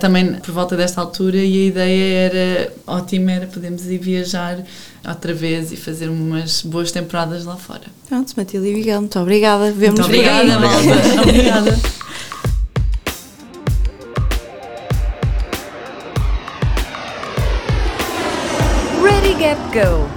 [0.00, 4.58] também por volta desta altura, e a ideia era, ótima, era podermos ir viajar
[5.10, 7.82] outra vez e fazer umas boas temporadas lá fora.
[8.08, 9.72] Pronto, Matilde e Miguel, muito obrigada.
[9.72, 11.22] Vemos Muito obrigada, malta.
[11.22, 11.80] Obrigada.
[19.02, 20.08] Ready, Gap, Go!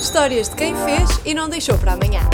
[0.00, 2.28] Histórias de quem fez e não deixou para amanhã.